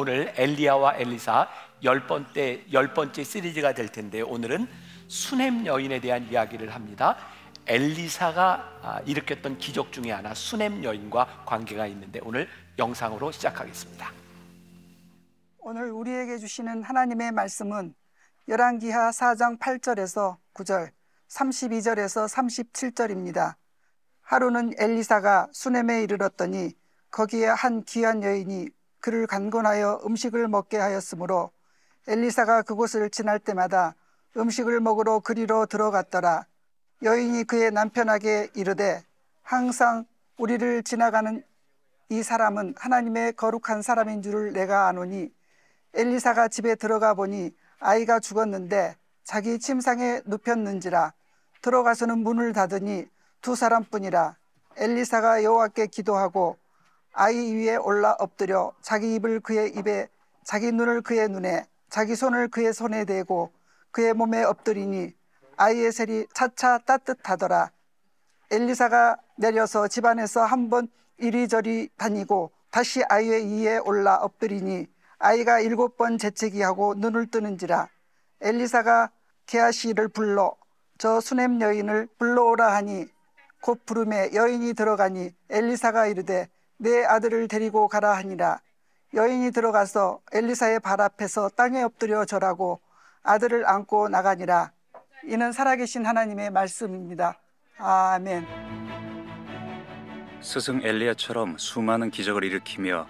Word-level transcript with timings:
오늘 0.00 0.32
엘리야와 0.36 0.98
엘리사 0.98 1.48
열 1.82 2.06
번째 2.06 2.64
열 2.72 2.94
번째 2.94 3.24
시리즈가 3.24 3.74
될 3.74 3.88
텐데 3.88 4.20
오늘은 4.20 4.68
수넴 5.08 5.66
여인에 5.66 6.00
대한 6.00 6.22
이야기를 6.30 6.72
합니다. 6.72 7.16
엘리사가 7.66 8.78
아, 8.80 9.00
일으켰던 9.06 9.58
기적 9.58 9.90
중에 9.90 10.12
하나 10.12 10.34
수넴 10.34 10.84
여인과 10.84 11.42
관계가 11.46 11.88
있는데 11.88 12.20
오늘 12.22 12.46
영상으로 12.78 13.32
시작하겠습니다. 13.32 14.12
오늘 15.58 15.90
우리에게 15.90 16.38
주시는 16.38 16.84
하나님의 16.84 17.32
말씀은 17.32 17.92
열왕기하 18.46 19.10
4장 19.10 19.58
8절에서 19.58 20.36
9절, 20.54 20.92
32절에서 21.26 22.28
37절입니다. 22.28 23.56
하루는 24.20 24.74
엘리사가 24.78 25.48
수넴에 25.50 26.04
이르렀더니 26.04 26.70
거기에 27.10 27.46
한 27.46 27.82
귀한 27.82 28.22
여인이 28.22 28.77
그를 29.00 29.26
간곤하여 29.26 30.02
음식을 30.04 30.48
먹게 30.48 30.78
하였으므로 30.78 31.50
엘리사가 32.06 32.62
그곳을 32.62 33.10
지날 33.10 33.38
때마다 33.38 33.94
음식을 34.36 34.80
먹으러 34.80 35.20
그리로 35.20 35.66
들어갔더라. 35.66 36.46
여인이 37.02 37.44
그의 37.44 37.70
남편에게 37.70 38.50
이르되 38.54 39.04
항상 39.42 40.04
우리를 40.36 40.82
지나가는 40.82 41.44
이 42.08 42.22
사람은 42.22 42.74
하나님의 42.78 43.34
거룩한 43.34 43.82
사람인 43.82 44.22
줄을 44.22 44.52
내가 44.52 44.88
아노니 44.88 45.32
엘리사가 45.94 46.48
집에 46.48 46.74
들어가 46.74 47.14
보니 47.14 47.54
아이가 47.80 48.20
죽었는데 48.20 48.96
자기 49.24 49.58
침상에 49.58 50.22
눕혔는지라 50.24 51.12
들어가서는 51.60 52.18
문을 52.18 52.52
닫으니 52.52 53.06
두 53.42 53.54
사람뿐이라 53.54 54.36
엘리사가 54.76 55.44
여호와께 55.44 55.88
기도하고 55.88 56.56
아이 57.12 57.54
위에 57.54 57.76
올라 57.76 58.14
엎드려 58.18 58.72
자기 58.82 59.14
입을 59.14 59.40
그의 59.40 59.70
입에 59.76 60.08
자기 60.44 60.72
눈을 60.72 61.02
그의 61.02 61.28
눈에 61.28 61.66
자기 61.88 62.14
손을 62.14 62.48
그의 62.48 62.72
손에 62.72 63.04
대고 63.04 63.50
그의 63.90 64.14
몸에 64.14 64.42
엎드리니 64.44 65.14
아이의 65.56 65.92
셀이 65.92 66.26
차차 66.34 66.78
따뜻하더라. 66.78 67.70
엘리사가 68.50 69.16
내려서 69.36 69.88
집안에서 69.88 70.44
한 70.44 70.70
번 70.70 70.88
이리저리 71.18 71.90
다니고 71.96 72.52
다시 72.70 73.02
아이의 73.02 73.44
이에 73.50 73.78
올라 73.78 74.16
엎드리니 74.16 74.86
아이가 75.18 75.58
일곱 75.58 75.96
번 75.96 76.16
재채기 76.16 76.62
하고 76.62 76.94
눈을 76.94 77.30
뜨는지라. 77.30 77.88
엘리사가 78.40 79.10
게하시를 79.46 80.08
불러 80.08 80.54
저 80.98 81.20
수넴 81.20 81.60
여인을 81.60 82.06
불러오라 82.18 82.72
하니 82.74 83.06
곧 83.60 83.84
부름에 83.84 84.30
여인이 84.34 84.74
들어가니 84.74 85.34
엘리사가 85.50 86.06
이르되 86.06 86.48
내 86.78 87.04
아들을 87.04 87.48
데리고 87.48 87.88
가라 87.88 88.16
하니라 88.16 88.60
여인이 89.14 89.50
들어가서 89.50 90.20
엘리사의 90.32 90.80
발 90.80 91.00
앞에서 91.00 91.48
땅에 91.50 91.82
엎드려 91.82 92.24
절하고 92.24 92.80
아들을 93.22 93.68
안고 93.68 94.08
나가니라 94.08 94.72
이는 95.24 95.52
살아계신 95.52 96.06
하나님의 96.06 96.50
말씀입니다. 96.50 97.38
아멘. 97.78 98.46
스승 100.40 100.80
엘리야처럼 100.82 101.58
수많은 101.58 102.10
기적을 102.10 102.44
일으키며 102.44 103.06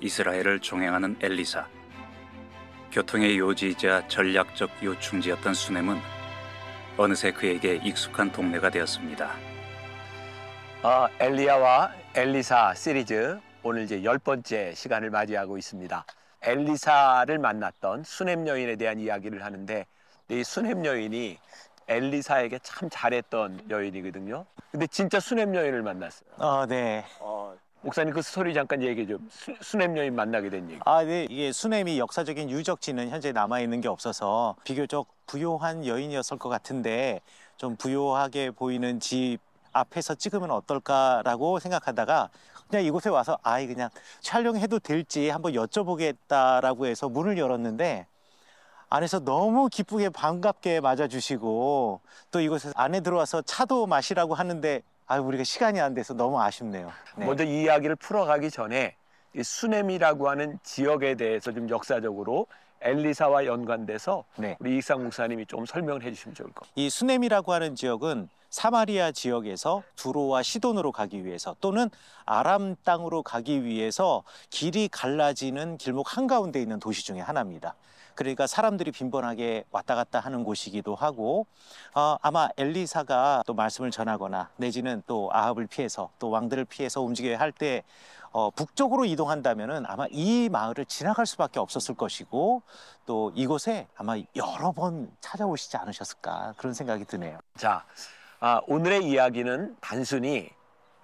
이스라엘을 0.00 0.60
종행하는 0.60 1.16
엘리사. 1.20 1.66
교통의 2.90 3.38
요지이자 3.38 4.08
전략적 4.08 4.70
요충지였던 4.82 5.54
수넴은 5.54 5.98
어느새 6.98 7.32
그에게 7.32 7.76
익숙한 7.76 8.32
동네가 8.32 8.68
되었습니다. 8.70 9.30
아, 10.82 11.08
엘리야와 11.20 12.01
엘리사 12.14 12.74
시리즈 12.74 13.40
오늘 13.62 13.84
이제 13.84 14.04
열 14.04 14.18
번째 14.18 14.74
시간을 14.74 15.08
맞이하고 15.08 15.56
있습니다. 15.56 16.04
엘리사를 16.42 17.38
만났던 17.38 18.04
수넴 18.04 18.46
여인에 18.46 18.76
대한 18.76 19.00
이야기를 19.00 19.42
하는데 19.42 19.86
이 20.28 20.44
수넴 20.44 20.84
여인이 20.84 21.38
엘리사에게 21.88 22.58
참 22.62 22.90
잘했던 22.92 23.70
여인이거든요. 23.70 24.44
근데 24.70 24.86
진짜 24.88 25.20
수넴 25.20 25.54
여인을 25.54 25.82
만났어요. 25.82 26.28
아, 26.36 26.66
네. 26.68 27.02
어, 27.18 27.54
목사님 27.80 28.12
그 28.12 28.20
스토리 28.20 28.52
잠깐 28.52 28.82
얘기해 28.82 29.06
좀. 29.06 29.26
수, 29.30 29.54
수넴 29.62 29.96
여인 29.96 30.14
만나게 30.14 30.50
된 30.50 30.70
얘기. 30.70 30.80
아, 30.84 31.02
네. 31.02 31.26
이게 31.30 31.50
수넴이 31.50 31.98
역사적인 31.98 32.50
유적지는 32.50 33.08
현재 33.08 33.32
남아 33.32 33.60
있는 33.60 33.80
게 33.80 33.88
없어서 33.88 34.54
비교적 34.64 35.06
부요한 35.24 35.86
여인이었을 35.86 36.36
것 36.36 36.50
같은데 36.50 37.22
좀 37.56 37.74
부요하게 37.76 38.50
보이는 38.50 39.00
집 39.00 39.38
앞에서 39.72 40.14
찍으면 40.14 40.50
어떨까라고 40.50 41.58
생각하다가 41.58 42.30
그냥 42.68 42.84
이곳에 42.84 43.10
와서 43.10 43.38
아이 43.42 43.66
그냥 43.66 43.90
촬영해도 44.20 44.78
될지 44.78 45.28
한번 45.28 45.52
여쭤보겠다라고 45.52 46.86
해서 46.86 47.08
문을 47.08 47.36
열었는데 47.38 48.06
안에서 48.88 49.20
너무 49.20 49.68
기쁘게 49.68 50.10
반갑게 50.10 50.80
맞아주시고 50.80 52.00
또 52.30 52.40
이곳에 52.40 52.72
안에 52.74 53.00
들어와서 53.00 53.42
차도 53.42 53.86
마시라고 53.86 54.34
하는데 54.34 54.82
아 55.06 55.18
우리가 55.18 55.44
시간이 55.44 55.80
안 55.80 55.94
돼서 55.94 56.14
너무 56.14 56.40
아쉽네요. 56.40 56.90
네. 57.16 57.26
먼저 57.26 57.44
이 57.44 57.62
이야기를 57.62 57.96
풀어가기 57.96 58.50
전에 58.50 58.96
이 59.34 59.42
수넴이라고 59.42 60.28
하는 60.28 60.58
지역에 60.62 61.14
대해서 61.14 61.52
좀 61.52 61.68
역사적으로 61.70 62.46
엘리사와 62.82 63.46
연관돼서 63.46 64.24
네. 64.36 64.56
우리 64.60 64.76
이상 64.76 65.02
목사님이 65.02 65.46
좀 65.46 65.64
설명을 65.64 66.02
해주시면 66.02 66.34
좋을 66.34 66.48
것 66.48 66.54
같아요. 66.56 66.72
이 66.74 66.90
수넴이라고 66.90 67.52
하는 67.52 67.74
지역은 67.74 68.28
사마리아 68.52 69.12
지역에서 69.12 69.82
두로와 69.96 70.42
시돈으로 70.42 70.92
가기 70.92 71.24
위해서 71.24 71.56
또는 71.62 71.88
아람 72.26 72.76
땅으로 72.84 73.22
가기 73.22 73.64
위해서 73.64 74.24
길이 74.50 74.88
갈라지는 74.88 75.78
길목 75.78 76.18
한가운데 76.18 76.60
있는 76.60 76.78
도시 76.78 77.02
중에 77.02 77.20
하나입니다. 77.20 77.74
그러니까 78.14 78.46
사람들이 78.46 78.92
빈번하게 78.92 79.64
왔다 79.70 79.94
갔다 79.94 80.20
하는 80.20 80.44
곳이기도 80.44 80.94
하고 80.94 81.46
어, 81.94 82.18
아마 82.20 82.50
엘리사가 82.58 83.44
또 83.46 83.54
말씀을 83.54 83.90
전하거나 83.90 84.50
내지는 84.58 85.02
또 85.06 85.30
아합을 85.32 85.66
피해서 85.66 86.10
또 86.18 86.28
왕들을 86.28 86.66
피해서 86.66 87.00
움직여야 87.00 87.40
할때 87.40 87.82
어, 88.32 88.50
북쪽으로 88.50 89.06
이동한다면은 89.06 89.86
아마 89.86 90.06
이 90.10 90.50
마을을 90.52 90.84
지나갈 90.84 91.24
수밖에 91.24 91.58
없었을 91.58 91.94
것이고 91.94 92.60
또 93.06 93.32
이곳에 93.34 93.88
아마 93.96 94.16
여러 94.36 94.72
번 94.72 95.10
찾아오시지 95.20 95.78
않으셨을까 95.78 96.52
그런 96.58 96.74
생각이 96.74 97.06
드네요. 97.06 97.38
자, 97.56 97.86
아, 98.44 98.60
오늘의 98.66 99.04
이야기는 99.04 99.76
단순히 99.80 100.50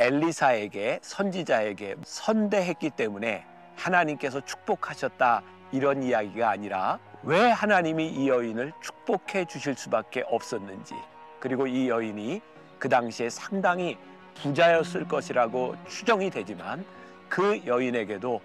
엘리사에게 0.00 0.98
선지자에게 1.02 1.94
선대했기 2.02 2.90
때문에 2.90 3.46
하나님께서 3.76 4.40
축복하셨다 4.40 5.44
이런 5.70 6.02
이야기가 6.02 6.50
아니라 6.50 6.98
왜 7.22 7.48
하나님이 7.48 8.08
이 8.08 8.28
여인을 8.28 8.72
축복해 8.82 9.44
주실 9.44 9.76
수밖에 9.76 10.24
없었는지 10.26 10.96
그리고 11.38 11.68
이 11.68 11.88
여인이 11.88 12.42
그 12.80 12.88
당시에 12.88 13.30
상당히 13.30 13.96
부자였을 14.34 15.06
것이라고 15.06 15.76
추정이 15.86 16.30
되지만 16.30 16.84
그 17.28 17.64
여인에게도 17.64 18.40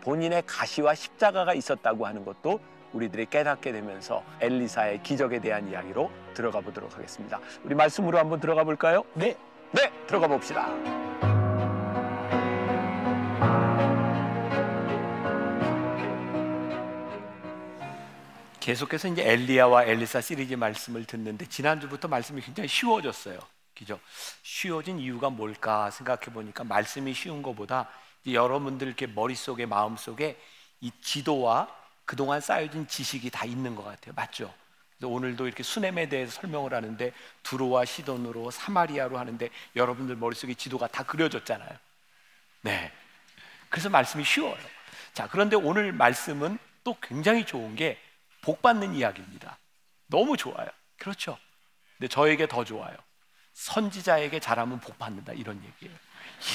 본인의 0.00 0.44
가시와 0.46 0.94
십자가가 0.94 1.52
있었다고 1.52 2.06
하는 2.06 2.24
것도 2.24 2.60
우리들이 2.92 3.26
깨닫게 3.26 3.72
되면서 3.72 4.24
엘리사의 4.40 5.02
기적에 5.02 5.40
대한 5.40 5.68
이야기로 5.68 6.10
들어가 6.34 6.60
보도록 6.60 6.94
하겠습니다. 6.96 7.40
우리 7.64 7.74
말씀으로 7.74 8.18
한번 8.18 8.40
들어가 8.40 8.64
볼까요? 8.64 9.04
네. 9.14 9.36
네, 9.72 9.90
들어가 10.06 10.26
봅시다. 10.26 10.68
계속해서 18.60 19.08
이제 19.08 19.26
엘리야와 19.26 19.84
엘리사 19.84 20.20
시리즈 20.20 20.52
말씀을 20.52 21.06
듣는데 21.06 21.46
지난주부터 21.46 22.06
말씀이 22.08 22.42
굉장히 22.42 22.68
쉬워졌어요. 22.68 23.38
그죠? 23.74 23.98
쉬워진 24.42 24.98
이유가 24.98 25.30
뭘까 25.30 25.90
생각해 25.90 26.26
보니까 26.34 26.64
말씀이 26.64 27.14
쉬운 27.14 27.42
것보다 27.42 27.88
여러분들 28.26 28.88
이렇게 28.88 29.06
머릿속에 29.06 29.64
마음속에 29.64 30.36
이 30.80 30.90
지도와 31.00 31.68
그동안 32.08 32.40
쌓여진 32.40 32.88
지식이 32.88 33.28
다 33.28 33.44
있는 33.44 33.74
것 33.76 33.84
같아요. 33.84 34.14
맞죠? 34.14 34.54
오늘도 35.02 35.46
이렇게 35.46 35.62
수넴에 35.62 36.08
대해서 36.08 36.40
설명을 36.40 36.72
하는데 36.72 37.12
두로와 37.42 37.84
시돈으로 37.84 38.50
사마리아로 38.50 39.18
하는데 39.18 39.50
여러분들 39.76 40.16
머릿속에 40.16 40.54
지도가 40.54 40.86
다 40.86 41.02
그려졌잖아요. 41.02 41.68
네. 42.62 42.90
그래서 43.68 43.90
말씀이 43.90 44.24
쉬워요. 44.24 44.56
자, 45.12 45.28
그런데 45.28 45.54
오늘 45.54 45.92
말씀은 45.92 46.58
또 46.82 46.96
굉장히 47.02 47.44
좋은 47.44 47.76
게 47.76 48.00
복받는 48.40 48.94
이야기입니다. 48.94 49.58
너무 50.06 50.38
좋아요. 50.38 50.68
그렇죠? 50.96 51.38
근데 51.98 52.08
저에게 52.08 52.48
더 52.48 52.64
좋아요. 52.64 52.96
선지자에게 53.52 54.40
잘하면 54.40 54.80
복받는다 54.80 55.34
이런 55.34 55.62
얘기예요. 55.62 55.98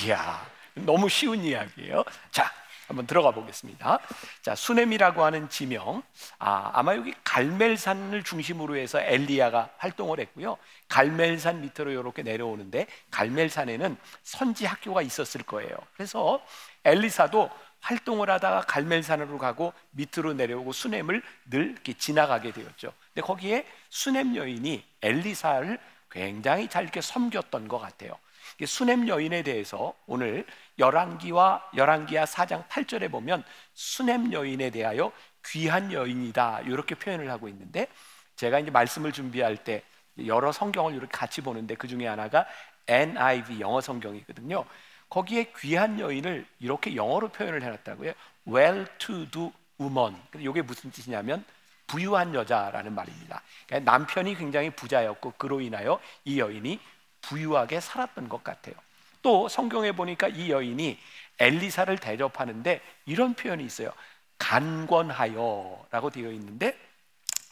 이야, 0.03 0.49
너무 0.73 1.09
쉬운 1.09 1.43
이야기예요. 1.43 2.03
자, 2.31 2.51
한번 2.87 3.07
들어가 3.07 3.31
보겠습니다. 3.31 3.99
자, 4.41 4.55
수넴이라고 4.55 5.23
하는 5.23 5.49
지명. 5.49 6.03
아, 6.39 6.71
아마 6.73 6.95
여기 6.95 7.13
갈멜산을 7.23 8.23
중심으로 8.23 8.75
해서 8.75 8.99
엘리야가 8.99 9.69
활동을 9.77 10.19
했고요. 10.19 10.57
갈멜산 10.89 11.61
밑으로 11.61 11.91
이렇게 11.91 12.23
내려오는데 12.23 12.87
갈멜산에는 13.11 13.97
선지 14.23 14.65
학교가 14.65 15.01
있었을 15.01 15.43
거예요. 15.43 15.75
그래서 15.95 16.41
엘리사도 16.83 17.49
활동을 17.79 18.29
하다가 18.29 18.61
갈멜산으로 18.61 19.37
가고 19.37 19.73
밑으로 19.91 20.33
내려오고 20.33 20.71
수넴을 20.71 21.21
늘 21.49 21.71
이렇게 21.71 21.93
지나가게 21.93 22.51
되었죠. 22.51 22.93
근데 23.13 23.25
거기에 23.25 23.65
수넴 23.89 24.35
여인이 24.35 24.83
엘리사를 25.01 25.79
굉장히 26.09 26.69
잘 26.69 26.83
이렇게 26.83 27.01
섬겼던 27.01 27.67
것 27.67 27.79
같아요. 27.79 28.17
수넴 28.65 29.07
여인에 29.07 29.41
대해서 29.41 29.93
오늘 30.05 30.45
열왕기와 30.79 31.71
열왕기야 31.75 32.25
4장 32.25 32.67
8절에 32.67 33.11
보면 33.11 33.43
수넴 33.73 34.33
여인에 34.33 34.69
대하여 34.69 35.11
귀한 35.45 35.91
여인이다 35.91 36.61
이렇게 36.61 36.95
표현을 36.95 37.29
하고 37.29 37.47
있는데 37.49 37.87
제가 38.35 38.59
이제 38.59 38.71
말씀을 38.71 39.11
준비할 39.11 39.57
때 39.57 39.83
여러 40.25 40.51
성경을 40.51 40.93
이렇게 40.93 41.07
같이 41.11 41.41
보는데 41.41 41.75
그 41.75 41.87
중에 41.87 42.07
하나가 42.07 42.45
NIV 42.87 43.59
영어 43.59 43.81
성경이거든요. 43.81 44.65
거기에 45.09 45.51
귀한 45.59 45.99
여인을 45.99 46.45
이렇게 46.59 46.95
영어로 46.95 47.29
표현을 47.29 47.61
해놨다고요. 47.61 48.13
Well-to-do 48.47 49.53
woman. 49.79 50.15
이게 50.37 50.61
무슨 50.61 50.91
뜻이냐면 50.91 51.45
부유한 51.87 52.33
여자라는 52.33 52.93
말입니다. 52.93 53.41
그러니까 53.67 53.91
남편이 53.91 54.35
굉장히 54.35 54.69
부자였고 54.71 55.33
그로 55.37 55.61
인하여 55.61 55.99
이 56.25 56.39
여인이 56.39 56.79
부유하게 57.21 57.79
살았던 57.79 58.29
것 58.29 58.43
같아요. 58.43 58.75
또 59.23 59.49
성경에 59.49 59.91
보니까 59.91 60.27
이 60.27 60.51
여인이 60.51 60.99
엘리사를 61.39 61.97
대접하는데 61.97 62.81
이런 63.07 63.33
표현이 63.33 63.65
있어요. 63.65 63.91
간권하여라고 64.37 66.09
되어 66.11 66.31
있는데 66.31 66.77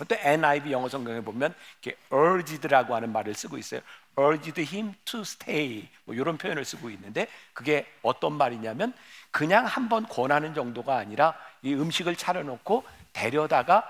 또 0.07 0.15
NIV 0.15 0.71
영어 0.71 0.89
성경에 0.89 1.21
보면 1.21 1.53
이렇게 1.81 1.97
urged라고 2.11 2.95
하는 2.95 3.11
말을 3.11 3.33
쓰고 3.33 3.57
있어요. 3.57 3.81
urged 4.19 4.61
him 4.61 4.93
to 5.05 5.21
stay 5.21 5.87
뭐 6.05 6.13
이런 6.13 6.37
표현을 6.37 6.65
쓰고 6.65 6.89
있는데 6.91 7.27
그게 7.53 7.87
어떤 8.01 8.33
말이냐면 8.33 8.93
그냥 9.31 9.65
한번 9.65 10.05
권하는 10.07 10.53
정도가 10.53 10.97
아니라 10.97 11.33
이 11.61 11.73
음식을 11.73 12.15
차려놓고 12.15 12.83
데려다가 13.13 13.85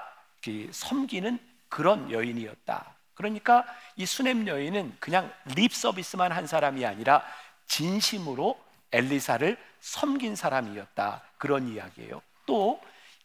섬기는 0.72 1.40
그런 1.70 2.12
여인이었다. 2.12 2.94
그러니까 3.14 3.66
이 3.96 4.06
수넴 4.06 4.48
여인은 4.48 4.98
그냥 5.00 5.32
립 5.56 5.74
서비스만 5.74 6.32
한 6.32 6.46
사람이 6.46 6.86
아니라 6.86 7.24
진심으로 7.68 8.60
엘리사를 8.92 9.58
섬긴 9.80 10.36
사람이었다. 10.36 11.22
그런 11.38 11.68
이야기예요. 11.68 12.22
또 12.46 12.80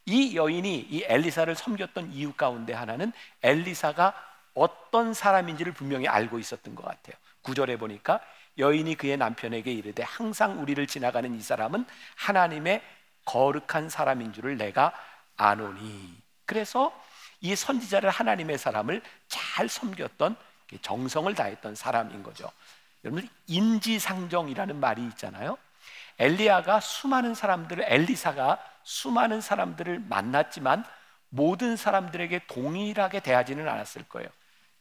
이 0.06 0.36
여인이 0.36 0.86
이 0.88 1.04
엘리사를 1.04 1.52
섬겼던 1.56 2.12
이유 2.12 2.32
가운데 2.32 2.72
하나는 2.72 3.12
엘리사가 3.42 4.14
어떤 4.54 5.12
사람인지를 5.12 5.72
분명히 5.74 6.06
알고 6.06 6.38
있었던 6.38 6.76
것 6.76 6.84
같아요. 6.84 7.16
구절에 7.42 7.76
보니까 7.76 8.20
여인이 8.56 8.94
그의 8.94 9.16
남편에게 9.16 9.72
이르되 9.72 10.02
항상 10.04 10.62
우리를 10.62 10.86
지나가는 10.86 11.34
이 11.34 11.42
사람은 11.42 11.84
하나님의 12.14 12.82
거룩한 13.24 13.90
사람인 13.90 14.32
줄을 14.32 14.56
내가 14.56 14.94
아노니. 15.36 16.16
그래서 16.46 16.96
이 17.40 17.54
선지자를 17.56 18.08
하나님의 18.08 18.56
사람을 18.58 19.02
잘 19.26 19.68
섬겼던 19.68 20.36
정성을 20.80 21.34
다했던 21.34 21.74
사람인 21.74 22.22
거죠. 22.22 22.50
여러분 23.06 23.28
인지상정이라는 23.46 24.80
말이 24.80 25.04
있잖아요. 25.06 25.56
엘리야가 26.18 26.80
수많은 26.80 27.34
사람들을 27.34 27.84
엘리사가 27.86 28.58
수많은 28.82 29.40
사람들을 29.40 30.00
만났지만 30.08 30.84
모든 31.28 31.76
사람들에게 31.76 32.42
동일하게 32.48 33.20
대하지는 33.20 33.68
않았을 33.68 34.02
거예요. 34.08 34.28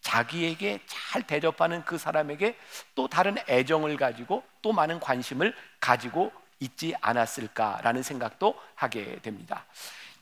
자기에게 0.02 0.80
잘 0.88 1.26
대접하는 1.28 1.84
그 1.86 2.00
사람에게 2.00 2.58
또 2.96 3.08
다른 3.08 3.36
애정을 3.48 3.96
가지고 3.98 4.44
또 4.64 4.74
많은 4.74 5.00
관심을 5.00 5.56
가지고 5.80 6.32
있지 6.60 6.96
않았을까라는 7.02 8.02
생각도 8.02 8.60
하게 8.74 9.20
됩니다. 9.22 9.66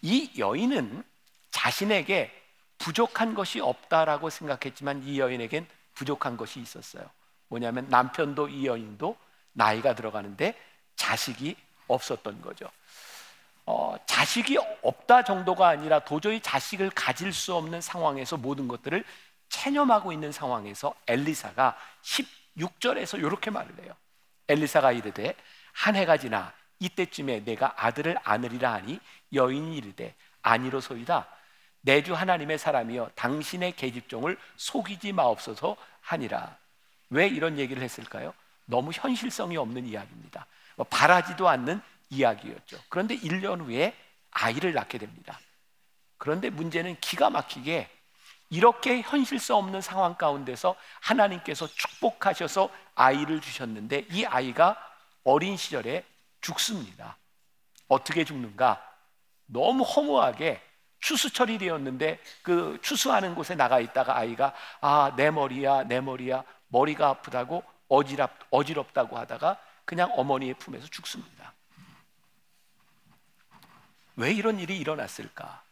이 0.01 0.29
여인은 0.37 1.03
자신에게 1.51 2.31
부족한 2.79 3.33
것이 3.33 3.61
없다라고 3.61 4.29
생각했지만 4.29 5.03
이 5.03 5.19
여인에겐 5.19 5.67
부족한 5.93 6.35
것이 6.35 6.59
있었어요. 6.59 7.09
뭐냐면 7.53 7.87
남편도 7.89 8.49
이 8.49 8.65
여인도 8.65 9.15
나이가 9.51 9.93
들어가는데 9.93 10.57
자식이 10.95 11.55
없었던 11.87 12.41
거죠. 12.41 12.67
어, 13.65 13.95
자식이 14.07 14.57
없다 14.81 15.23
정도가 15.23 15.67
아니라 15.67 15.99
도저히 15.99 16.39
자식을 16.41 16.89
가질 16.89 17.31
수 17.31 17.53
없는 17.53 17.79
상황에서 17.79 18.37
모든 18.37 18.67
것들을 18.67 19.05
체념하고 19.49 20.11
있는 20.11 20.31
상황에서 20.31 20.95
엘리사가 21.05 21.77
16절에서 22.01 23.19
이렇게 23.19 23.51
말을 23.51 23.71
해요. 23.83 23.93
엘리사가 24.47 24.91
이르되 24.91 25.35
한 25.73 25.95
해가 25.95 26.17
지나 26.17 26.51
이때쯤에 26.79 27.43
내가 27.45 27.73
아들을 27.77 28.17
안으리라 28.23 28.73
하니 28.73 28.99
여인이 29.31 29.77
이르되 29.77 30.15
아니로소이다. 30.41 31.27
내주 31.81 32.15
하나님의 32.15 32.57
사람이여 32.57 33.11
당신의 33.13 33.73
계집종을 33.75 34.39
속이지 34.55 35.13
마옵소서 35.13 35.77
하니라. 36.01 36.62
왜 37.13 37.27
이런 37.27 37.59
얘기를 37.59 37.81
했을까요? 37.81 38.33
너무 38.65 38.91
현실성이 38.91 39.55
없는 39.57 39.85
이야기입니다. 39.85 40.47
뭐 40.75 40.85
바라지도 40.89 41.47
않는 41.47 41.79
이야기였죠. 42.09 42.79
그런데 42.89 43.15
1년 43.17 43.61
후에 43.63 43.95
아이를 44.31 44.73
낳게 44.73 44.97
됩니다. 44.97 45.39
그런데 46.17 46.49
문제는 46.49 46.99
기가 46.99 47.29
막히게 47.29 47.89
이렇게 48.49 49.01
현실성 49.01 49.57
없는 49.59 49.81
상황 49.81 50.15
가운데서 50.15 50.75
하나님께서 51.01 51.67
축복하셔서 51.67 52.69
아이를 52.95 53.41
주셨는데 53.41 54.07
이 54.11 54.25
아이가 54.25 54.77
어린 55.23 55.55
시절에 55.55 56.05
죽습니다. 56.41 57.17
어떻게 57.87 58.25
죽는가? 58.25 58.81
너무 59.45 59.83
허무하게 59.83 60.61
추수철이 60.99 61.57
되었는데 61.57 62.19
그 62.41 62.79
추수하는 62.81 63.35
곳에 63.35 63.55
나가 63.55 63.79
있다가 63.79 64.17
아이가 64.17 64.53
아, 64.81 65.13
내 65.15 65.31
머리야, 65.31 65.83
내 65.83 65.99
머리야, 65.99 66.43
머리가 66.73 67.09
아프다고 67.09 67.63
어지럽, 67.87 68.31
어지럽다고 68.49 69.17
하다가 69.17 69.61
그냥 69.85 70.11
어머니의 70.15 70.55
품에서 70.55 70.87
죽습니다. 70.87 71.53
왜 74.15 74.33
이런 74.33 74.59
일이 74.59 74.77
일어났을까? 74.79 75.63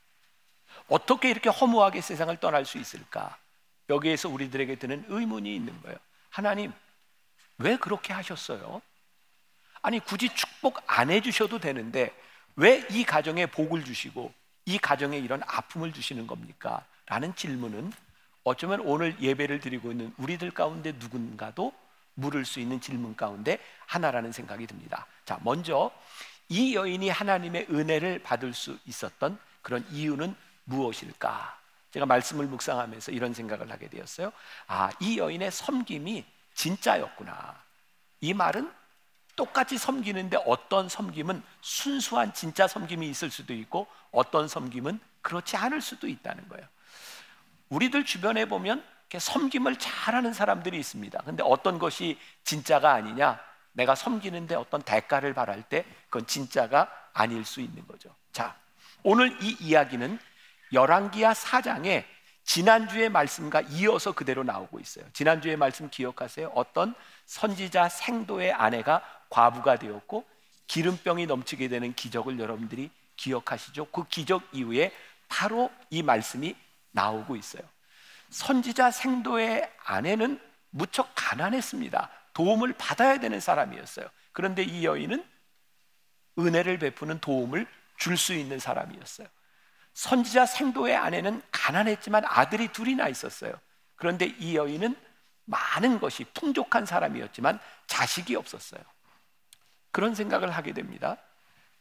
어떻게 0.88 1.30
이렇게 1.32 1.50
허무하게 1.50 2.02
세상을 2.02 2.36
떠날 2.38 2.66
수 2.66 2.78
있을까? 2.78 3.36
여기에서 3.90 4.30
우리들에게 4.30 4.76
드는 4.78 5.06
의문이 5.08 5.56
있는 5.56 5.82
거예요. 5.82 5.98
하나님, 6.30 6.72
왜 7.58 7.78
그렇게 7.78 8.14
하셨어요? 8.14 8.82
아니, 9.82 10.00
굳이 10.00 10.30
축복 10.30 10.82
안 10.86 11.10
해주셔도 11.10 11.60
되는데, 11.60 12.16
왜 12.56 12.86
이 12.92 13.04
가정에 13.04 13.48
복을 13.48 13.84
주시고, 13.84 14.32
이 14.66 14.78
가정에 14.78 15.18
이런 15.18 15.42
아픔을 15.48 15.94
주시는 15.94 16.28
겁니까? 16.28 16.86
라는 17.08 17.36
질문은 17.36 17.92
어쩌면 18.44 18.82
오늘 18.82 19.20
예배를 19.20 19.60
드리고 19.60 19.92
있는 19.92 20.14
우리들 20.18 20.52
가운데 20.52 20.94
누군가도 20.94 21.74
물을 22.16 22.46
수 22.46 22.60
있는 22.60 22.82
질문 22.82 23.16
가운데 23.16 23.60
하나라는 23.86 24.32
생각이 24.32 24.68
듭니다. 24.68 25.06
자, 25.26 25.40
먼저 25.44 25.92
이 26.50 26.76
여인이 26.76 27.10
하나님의 27.10 27.68
은혜를 27.70 28.20
받을 28.24 28.54
수 28.54 28.78
있었던 28.86 29.40
그런 29.62 29.86
이유는 29.92 30.36
무엇일까? 30.66 31.60
제가 31.92 32.06
말씀을 32.06 32.46
묵상하면서 32.48 33.12
이런 33.12 33.34
생각을 33.34 33.72
하게 33.72 33.90
되었어요. 33.90 34.32
아, 34.68 34.90
이 35.00 35.18
여인의 35.18 35.52
섬김이 35.52 36.26
진짜였구나. 36.54 37.62
이 38.22 38.34
말은 38.34 38.72
똑같이 39.36 39.78
섬기는데 39.78 40.38
어떤 40.46 40.90
섬김은 40.90 41.42
순수한 41.62 42.34
진짜 42.34 42.68
섬김이 42.68 43.10
있을 43.10 43.30
수도 43.30 43.54
있고 43.54 43.88
어떤 44.12 44.48
섬김은 44.48 45.00
그렇지 45.22 45.56
않을 45.58 45.82
수도 45.82 46.08
있다는 46.08 46.48
거예요. 46.50 46.68
우리들 47.72 48.06
주변에 48.06 48.46
보면 48.46 48.84
섬김을 49.18 49.78
잘하는 49.78 50.34
사람들이 50.34 50.78
있습니다. 50.78 51.22
근데 51.26 51.44
어떤 51.46 51.80
것이 51.80 52.18
진짜가 52.44 52.94
아니냐? 52.94 53.40
내가 53.74 53.96
섬기는데 53.96 54.56
어떤 54.56 54.82
대가를 54.82 55.34
바랄 55.34 55.64
때 55.64 55.86
그건 56.10 56.28
진짜가 56.28 56.90
아닐 57.14 57.44
수 57.44 57.60
있는 57.62 57.86
거죠. 57.88 58.14
자, 58.32 58.56
오늘 59.04 59.36
이 59.42 59.58
이야기는 59.60 60.20
열왕기야 60.72 61.34
4장에 61.34 62.06
지난주의 62.44 63.10
말씀과 63.10 63.62
이어서 63.62 64.14
그대로 64.14 64.44
나오고 64.44 64.80
있어요. 64.80 65.06
지난주의 65.14 65.58
말씀 65.58 65.90
기억하세요? 65.90 66.52
어떤 66.56 66.94
선지자 67.26 67.90
생도의 67.90 68.52
아내가 68.52 69.02
과부가 69.30 69.78
되었고 69.78 70.26
기름병이 70.68 71.26
넘치게 71.26 71.68
되는 71.68 71.94
기적을 71.94 72.40
여러분들이 72.40 72.90
기억하시죠? 73.16 73.86
그 73.86 74.06
기적 74.08 74.44
이후에 74.54 74.92
바로 75.28 75.70
이 75.90 76.02
말씀이 76.04 76.56
나오고 76.92 77.36
있어요. 77.36 77.64
선지자 78.30 78.92
생도의 78.92 79.70
아내는 79.86 80.40
무척 80.70 81.12
가난했습니다. 81.16 82.10
도움을 82.34 82.74
받아야 82.78 83.20
되는 83.20 83.40
사람이었어요. 83.40 84.08
그런데 84.32 84.64
이 84.64 84.86
여인은 84.86 85.26
은혜를 86.40 86.80
베푸는 86.80 87.20
도움을 87.20 87.68
줄 87.98 88.18
수 88.18 88.34
있는 88.34 88.58
사람이었어요. 88.58 89.28
선지자 89.94 90.46
생도의 90.46 90.96
아내는 90.96 91.42
가난했지만 91.52 92.24
아들이 92.26 92.70
둘이나 92.70 93.08
있었어요. 93.10 93.54
그런데 93.96 94.26
이 94.40 94.56
여인은 94.56 94.96
많은 95.46 96.00
것이 96.00 96.24
풍족한 96.34 96.86
사람이었지만 96.86 97.60
자식이 97.88 98.36
없었어요. 98.36 98.82
그런 99.92 100.16
생각을 100.16 100.50
하게 100.50 100.74
됩니다. 100.74 101.18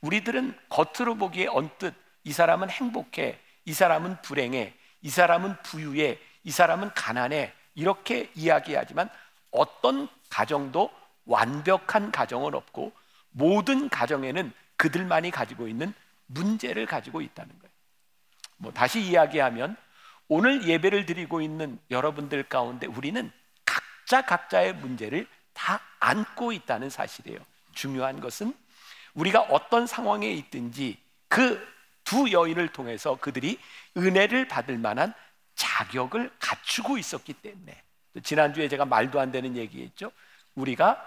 우리들은 0.00 0.58
겉으로 0.68 1.14
보기에 1.14 1.46
언뜻 1.46 1.94
이 2.24 2.32
사람은 2.32 2.68
행복해, 2.68 3.40
이 3.64 3.72
사람은 3.72 4.20
불행해, 4.22 4.74
이 5.02 5.10
사람은 5.10 5.62
부유해, 5.62 6.18
이 6.44 6.50
사람은 6.50 6.90
가난해 6.94 7.52
이렇게 7.74 8.30
이야기하지만 8.34 9.08
어떤 9.50 10.08
가정도 10.28 10.90
완벽한 11.24 12.10
가정은 12.10 12.54
없고 12.54 12.92
모든 13.30 13.88
가정에는 13.88 14.52
그들만이 14.76 15.30
가지고 15.30 15.68
있는 15.68 15.92
문제를 16.26 16.86
가지고 16.86 17.20
있다는 17.20 17.58
거예요. 17.58 17.70
뭐 18.56 18.72
다시 18.72 19.00
이야기하면 19.00 19.76
오늘 20.28 20.66
예배를 20.66 21.06
드리고 21.06 21.40
있는 21.40 21.78
여러분들 21.90 22.44
가운데 22.44 22.86
우리는 22.86 23.32
각자 23.64 24.22
각자의 24.22 24.74
문제를 24.74 25.26
다 25.52 25.80
안고 25.98 26.52
있다는 26.52 26.88
사실이에요. 26.88 27.38
중요한 27.74 28.20
것은 28.20 28.54
우리가 29.14 29.40
어떤 29.42 29.86
상황에 29.86 30.30
있든지 30.30 30.98
그 31.28 31.60
두 32.10 32.32
여인을 32.32 32.72
통해서 32.72 33.16
그들이 33.20 33.56
은혜를 33.96 34.48
받을 34.48 34.78
만한 34.78 35.14
자격을 35.54 36.32
갖추고 36.40 36.98
있었기 36.98 37.34
때문에 37.34 37.80
지난주에 38.24 38.68
제가 38.68 38.84
말도 38.84 39.20
안 39.20 39.30
되는 39.30 39.56
얘기했죠. 39.56 40.10
우리가 40.56 41.00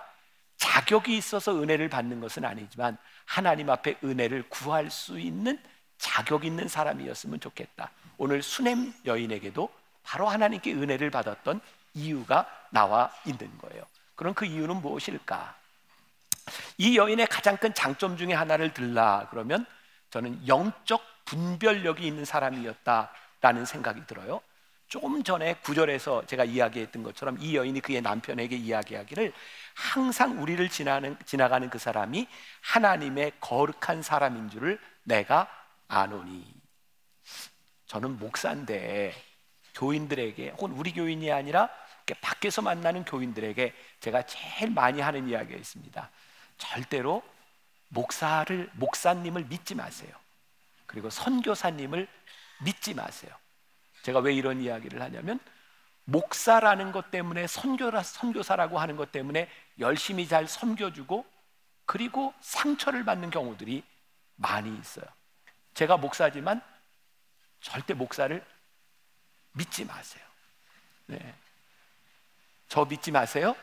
자격이 0.55 1.17
있어서 1.17 1.62
은혜를 1.62 1.89
받는 1.89 2.22
것은 2.22 2.45
아니지만 2.45 2.98
하나님 3.25 3.69
앞에 3.69 3.98
은혜를 4.01 4.48
구할 4.48 4.89
수 4.89 5.19
있는 5.19 5.60
자격 5.98 6.45
있는 6.45 6.69
사람이었으면 6.69 7.41
좋겠다. 7.41 7.91
오늘 8.17 8.41
수냄 8.41 8.93
여인에게도 9.05 9.69
바로 10.03 10.29
하나님께 10.29 10.74
은혜를 10.74 11.12
받았던 11.12 11.60
이유가 11.95 12.48
나와 12.69 13.12
있는 13.25 13.51
거예요. 13.57 13.83
그럼 14.15 14.33
그 14.33 14.45
이유는 14.45 14.77
무엇일까? 14.77 15.53
이 16.77 16.98
여인의 16.98 17.27
가장 17.27 17.57
큰 17.57 17.74
장점 17.74 18.15
중에 18.15 18.31
하나를 18.33 18.74
들라 18.74 19.27
그러면 19.31 19.65
저는 20.13 20.48
영적 20.48 21.01
분별력이 21.25 22.05
있는 22.05 22.24
사람이었다라는 22.24 23.65
생각이 23.65 24.05
들어요. 24.05 24.41
조금 24.88 25.24
전에 25.24 25.55
구절에서 25.63 26.27
제가 26.27 26.43
이야기했던 26.43 27.01
것처럼 27.01 27.38
이 27.39 27.55
여인이 27.55 27.79
그의 27.79 28.00
남편에게 28.03 28.55
이야기하기를 28.55 29.34
항상 29.74 30.39
우리를 30.39 30.70
지나는, 30.70 31.17
지나가는 31.25 31.67
그 31.67 31.79
사람이 31.79 32.27
하나님의 32.62 33.32
거룩한 33.39 34.03
사람인 34.03 34.51
줄을 34.51 34.79
내가 35.01 35.50
아노니. 35.88 36.46
저는 37.88 38.20
목사인데 38.20 39.15
교인들에게 39.74 40.50
혹은 40.51 40.74
우리 40.74 40.93
교인이 40.93 41.32
아니라 41.32 41.70
밖에서 42.22 42.62
만나는 42.62 43.03
교인들에게 43.03 43.74
제가 44.00 44.27
제일 44.27 44.70
많이 44.70 45.01
하는 45.01 45.27
이야기가 45.27 45.58
있습니다. 45.58 46.12
절대로 46.60 47.24
목사를 47.93 48.69
목사님을 48.73 49.45
믿지 49.45 49.75
마세요. 49.75 50.12
그리고 50.85 51.09
선교사님을 51.09 52.07
믿지 52.63 52.93
마세요. 52.93 53.33
제가 54.01 54.19
왜 54.19 54.33
이런 54.33 54.62
이야기를 54.62 55.01
하냐면 55.01 55.39
목사라는 56.05 56.91
것 56.91 57.12
때문에 57.12 57.47
선교라 57.47 58.03
선교사라고 58.03 58.79
하는 58.79 58.97
것 58.97 59.12
때문에 59.12 59.50
열심히 59.79 60.27
잘 60.27 60.47
섬겨주고 60.47 61.25
그리고 61.85 62.33
상처를 62.41 63.05
받는 63.05 63.29
경우들이 63.29 63.83
많이 64.35 64.77
있어요. 64.77 65.05
제가 65.73 65.97
목사지만 65.97 66.62
절대 67.62 67.93
목사를 67.93 68.45
믿지 69.53 69.85
마세요. 69.85 70.23
네. 71.05 71.35
저 72.67 72.85
믿지 72.85 73.12
마세요. 73.12 73.55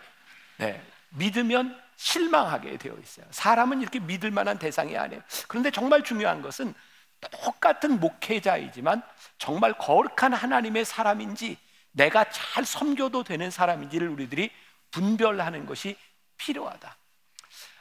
네. 0.56 0.82
믿으면 1.10 1.80
실망하게 2.00 2.78
되어 2.78 2.96
있어요. 2.96 3.26
사람은 3.30 3.82
이렇게 3.82 4.00
믿을 4.00 4.30
만한 4.30 4.58
대상이 4.58 4.96
아니에요. 4.96 5.22
그런데 5.48 5.70
정말 5.70 6.02
중요한 6.02 6.40
것은 6.40 6.72
똑같은 7.20 8.00
목회자이지만 8.00 9.02
정말 9.36 9.74
거룩한 9.76 10.32
하나님의 10.32 10.86
사람인지 10.86 11.58
내가 11.92 12.30
잘 12.30 12.64
섬겨도 12.64 13.24
되는 13.24 13.50
사람인지를 13.50 14.08
우리들이 14.08 14.50
분별하는 14.90 15.66
것이 15.66 15.94
필요하다. 16.38 16.96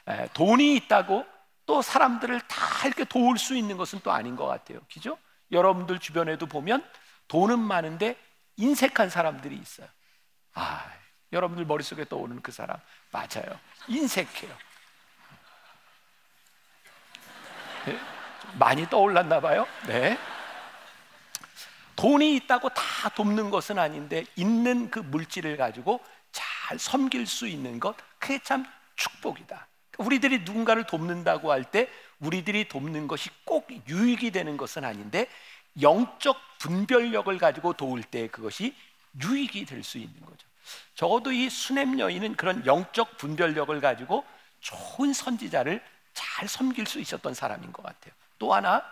에, 0.08 0.28
돈이 0.34 0.76
있다고 0.76 1.24
또 1.64 1.80
사람들을 1.80 2.42
다 2.42 2.86
이렇게 2.86 3.04
도울 3.04 3.38
수 3.38 3.56
있는 3.56 3.78
것은 3.78 4.00
또 4.02 4.12
아닌 4.12 4.36
것 4.36 4.44
같아요. 4.44 4.80
그죠? 4.92 5.16
여러분들 5.50 5.98
주변에도 5.98 6.44
보면 6.44 6.86
돈은 7.28 7.58
많은데 7.58 8.18
인색한 8.56 9.08
사람들이 9.08 9.56
있어요. 9.56 9.88
아, 10.52 10.99
여러분들 11.32 11.64
머릿속에 11.64 12.04
떠오르는 12.04 12.42
그 12.42 12.52
사람 12.52 12.78
맞아요. 13.12 13.58
인색해요. 13.88 14.56
네? 17.86 17.98
많이 18.58 18.88
떠올랐나 18.88 19.40
봐요. 19.40 19.66
네. 19.86 20.18
돈이 21.96 22.36
있다고 22.36 22.70
다 22.70 23.08
돕는 23.10 23.50
것은 23.50 23.78
아닌데 23.78 24.24
있는 24.36 24.90
그 24.90 24.98
물질을 25.00 25.56
가지고 25.56 26.00
잘 26.32 26.78
섬길 26.78 27.26
수 27.26 27.46
있는 27.46 27.78
것 27.78 27.94
그게 28.18 28.38
참 28.42 28.64
축복이다. 28.96 29.66
우리들이 29.98 30.40
누군가를 30.40 30.84
돕는다고 30.84 31.52
할 31.52 31.64
때 31.64 31.88
우리들이 32.20 32.68
돕는 32.68 33.06
것이 33.06 33.30
꼭 33.44 33.68
유익이 33.88 34.30
되는 34.30 34.56
것은 34.56 34.84
아닌데 34.84 35.26
영적 35.80 36.36
분별력을 36.58 37.36
가지고 37.38 37.72
도울 37.74 38.02
때 38.02 38.28
그것이 38.28 38.74
유익이 39.22 39.64
될 39.66 39.82
수 39.84 39.98
있는 39.98 40.20
거죠. 40.24 40.46
적어도 40.94 41.32
이 41.32 41.48
수냄 41.48 41.98
여인은 41.98 42.36
그런 42.36 42.64
영적 42.66 43.16
분별력을 43.16 43.80
가지고 43.80 44.24
좋은 44.60 45.12
선지자를 45.12 45.82
잘 46.12 46.48
섬길 46.48 46.86
수 46.86 47.00
있었던 47.00 47.34
사람인 47.34 47.72
것 47.72 47.82
같아요. 47.82 48.12
또 48.38 48.54
하나 48.54 48.82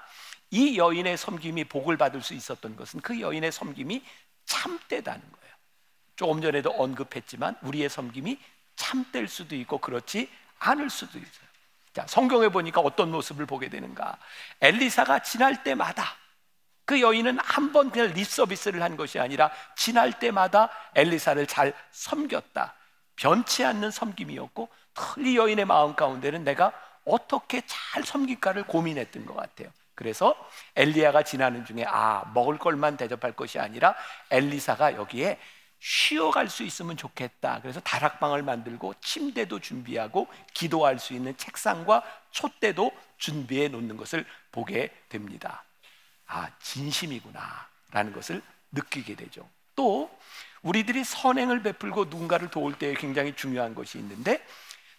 이 0.51 0.79
여인의 0.79 1.17
섬김이 1.17 1.65
복을 1.65 1.97
받을 1.97 2.23
수 2.23 2.35
있었던 2.35 2.77
것은 2.77 3.01
그 3.01 3.21
여인의 3.21 3.53
섬김이 3.53 4.03
참되다는 4.47 5.21
거예요. 5.21 5.55
조금 6.17 6.41
전에도 6.41 6.71
언급했지만 6.71 7.57
우리의 7.63 7.89
섬김이 7.89 8.39
참될 8.77 9.29
수도 9.29 9.55
있고 9.57 9.79
그렇지 9.79 10.31
않을 10.59 10.91
수도 10.91 11.19
있어요. 11.19 11.49
자, 11.93 12.07
성경에 12.07 12.49
보니까 12.49 12.81
어떤 12.81 13.11
모습을 13.11 13.47
보게 13.47 13.69
되는가? 13.69 14.19
엘리사가 14.61 15.21
지날 15.21 15.63
때마다 15.63 16.17
그 16.89 17.03
여인은 17.03 17.39
한 17.41 17.71
번 17.71 17.91
그냥 17.91 18.15
립 18.15 18.27
서비스를 18.27 18.83
한 18.83 18.97
것이 18.97 19.19
아니라 19.21 19.51
지날 19.77 20.19
때마다 20.19 20.71
엘리사를 20.95 21.47
잘 21.47 21.75
섬겼다. 21.91 22.75
변치 23.15 23.63
않는 23.63 23.91
섬김이었고 23.91 24.71
이 25.19 25.37
여인의 25.37 25.67
마음 25.67 25.95
가운데는 25.95 26.45
내가 26.45 26.73
어떻게 27.05 27.61
잘 27.67 28.03
섬길까를 28.05 28.63
고민했던 28.65 29.27
것 29.27 29.37
같아요. 29.37 29.69
그래서 29.95 30.35
엘리야가 30.77 31.25
지나는 31.25 31.67
중에 31.67 31.85
아 31.87 32.25
먹을 32.33 32.57
걸만 32.57 32.97
대접할 32.97 33.33
것이 33.33 33.59
아니라 33.59 33.95
엘리사가 34.31 34.95
여기에 34.95 35.39
쉬어갈 35.81 36.49
수 36.49 36.63
있으면 36.63 36.97
좋겠다. 36.97 37.59
그래서 37.61 37.81
다락방을 37.81 38.43
만들고 38.43 38.95
침대도 39.03 39.59
준비하고 39.61 40.27
기도할 40.55 40.99
수 40.99 41.13
있는 41.13 41.37
책상과 41.37 42.03
촛대도 42.31 42.93
준비해 43.19 43.69
놓는 43.69 43.99
것을 43.99 44.25
보게 44.53 44.91
됩니다. 45.11 45.65
아 46.29 46.49
진심이구나 46.61 47.69
라는 47.91 48.13
것을 48.13 48.43
느끼게 48.73 49.17
되죠. 49.17 49.49
또 49.75 50.11
우리들이 50.63 51.05
선행을 51.05 51.63
베풀고 51.63 52.07
누군가를 52.07 52.51
도울 52.51 52.79
때 52.79 52.95
굉장히 52.95 53.35
중요한 53.35 53.75
것이 53.75 53.99
있는데 53.99 54.45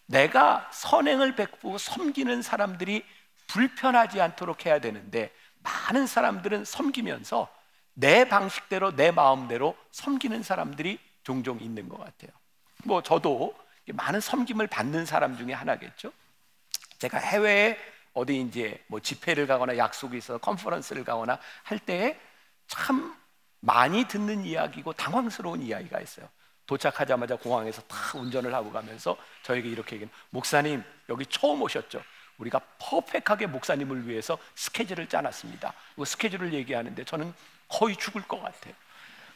내가 0.05 0.69
선행을 0.73 1.35
베푸고 1.35 1.77
섬기는 1.77 2.41
사람들이 2.41 3.05
불편하지 3.47 4.21
않도록 4.21 4.65
해야 4.65 4.79
되는데 4.79 5.31
많은 5.59 6.07
사람들은 6.07 6.65
섬기면서 6.65 7.47
내 7.93 8.27
방식대로 8.27 8.95
내 8.95 9.11
마음대로 9.11 9.77
섬기는 9.91 10.41
사람들이 10.41 10.99
종종 11.23 11.59
있는 11.59 11.89
것 11.89 11.97
같아요. 11.97 12.31
뭐 12.85 13.03
저도 13.03 13.55
많은 13.87 14.21
섬김을 14.21 14.67
받는 14.67 15.05
사람 15.05 15.37
중에 15.37 15.53
하나겠죠. 15.53 16.11
제가 16.97 17.17
해외에 17.17 17.77
어디 18.13 18.41
이제 18.41 18.83
뭐 18.87 18.99
집회를 18.99 19.47
가거나 19.47 19.77
약속이 19.77 20.17
있어서 20.17 20.39
컨퍼런스를 20.39 21.03
가거나 21.03 21.39
할 21.63 21.79
때에 21.79 22.19
참 22.67 23.15
많이 23.59 24.05
듣는 24.05 24.45
이야기고 24.45 24.93
당황스러운 24.93 25.61
이야기가 25.61 25.99
있어요. 25.99 26.27
도착하자마자 26.65 27.35
공항에서 27.37 27.81
다 27.83 27.97
운전을 28.17 28.53
하고 28.53 28.71
가면서 28.71 29.17
저에게 29.43 29.69
이렇게 29.69 29.95
얘기는 29.95 30.13
목사님 30.29 30.83
여기 31.09 31.25
처음 31.25 31.61
오셨죠? 31.63 32.01
우리가 32.37 32.59
퍼펙하게 32.77 33.47
목사님을 33.47 34.07
위해서 34.07 34.37
스케줄을 34.55 35.07
짜놨습니다. 35.07 35.73
그 35.95 36.05
스케줄을 36.05 36.53
얘기하는데 36.53 37.03
저는 37.03 37.33
거의 37.67 37.95
죽을 37.95 38.21
것 38.21 38.41
같아요. 38.41 38.73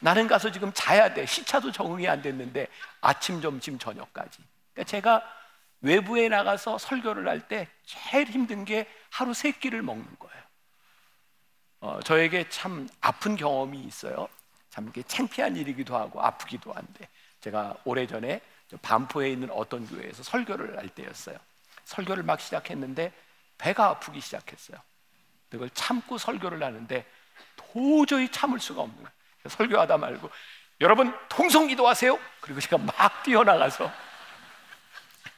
나는 0.00 0.26
가서 0.26 0.50
지금 0.50 0.72
자야 0.74 1.12
돼. 1.12 1.26
시차도 1.26 1.72
적응이 1.72 2.08
안 2.08 2.22
됐는데 2.22 2.68
아침, 3.00 3.40
점심, 3.40 3.78
저녁까지. 3.78 4.38
그러니까 4.72 4.90
제가 4.90 5.22
외부에 5.84 6.28
나가서 6.28 6.78
설교를 6.78 7.28
할 7.28 7.46
때 7.46 7.68
제일 7.84 8.26
힘든 8.28 8.64
게 8.64 8.88
하루 9.10 9.34
세 9.34 9.52
끼를 9.52 9.82
먹는 9.82 10.06
거예요. 10.18 10.42
어, 11.80 12.00
저에게 12.00 12.48
참 12.48 12.88
아픈 13.02 13.36
경험이 13.36 13.80
있어요. 13.80 14.28
참 14.70 14.88
이게 14.88 15.02
창피한 15.02 15.56
일이기도 15.56 15.94
하고 15.96 16.22
아프기도 16.22 16.72
한데 16.72 17.08
제가 17.40 17.76
오래전에 17.84 18.40
반포에 18.80 19.30
있는 19.30 19.50
어떤 19.50 19.86
교회에서 19.86 20.22
설교를 20.22 20.78
할 20.78 20.88
때였어요. 20.88 21.36
설교를 21.84 22.22
막 22.22 22.40
시작했는데 22.40 23.12
배가 23.58 23.88
아프기 23.88 24.20
시작했어요. 24.20 24.78
그걸 25.50 25.68
참고 25.70 26.16
설교를 26.16 26.62
하는데 26.62 27.04
도저히 27.56 28.30
참을 28.30 28.58
수가 28.58 28.80
없는 28.82 28.96
거예요. 28.96 29.10
설교하다 29.48 29.98
말고 29.98 30.30
여러분 30.80 31.14
통성 31.28 31.66
기도 31.66 31.86
하세요. 31.86 32.18
그리고 32.40 32.60
제가 32.60 32.78
막 32.78 33.22
뛰어나가서 33.22 33.92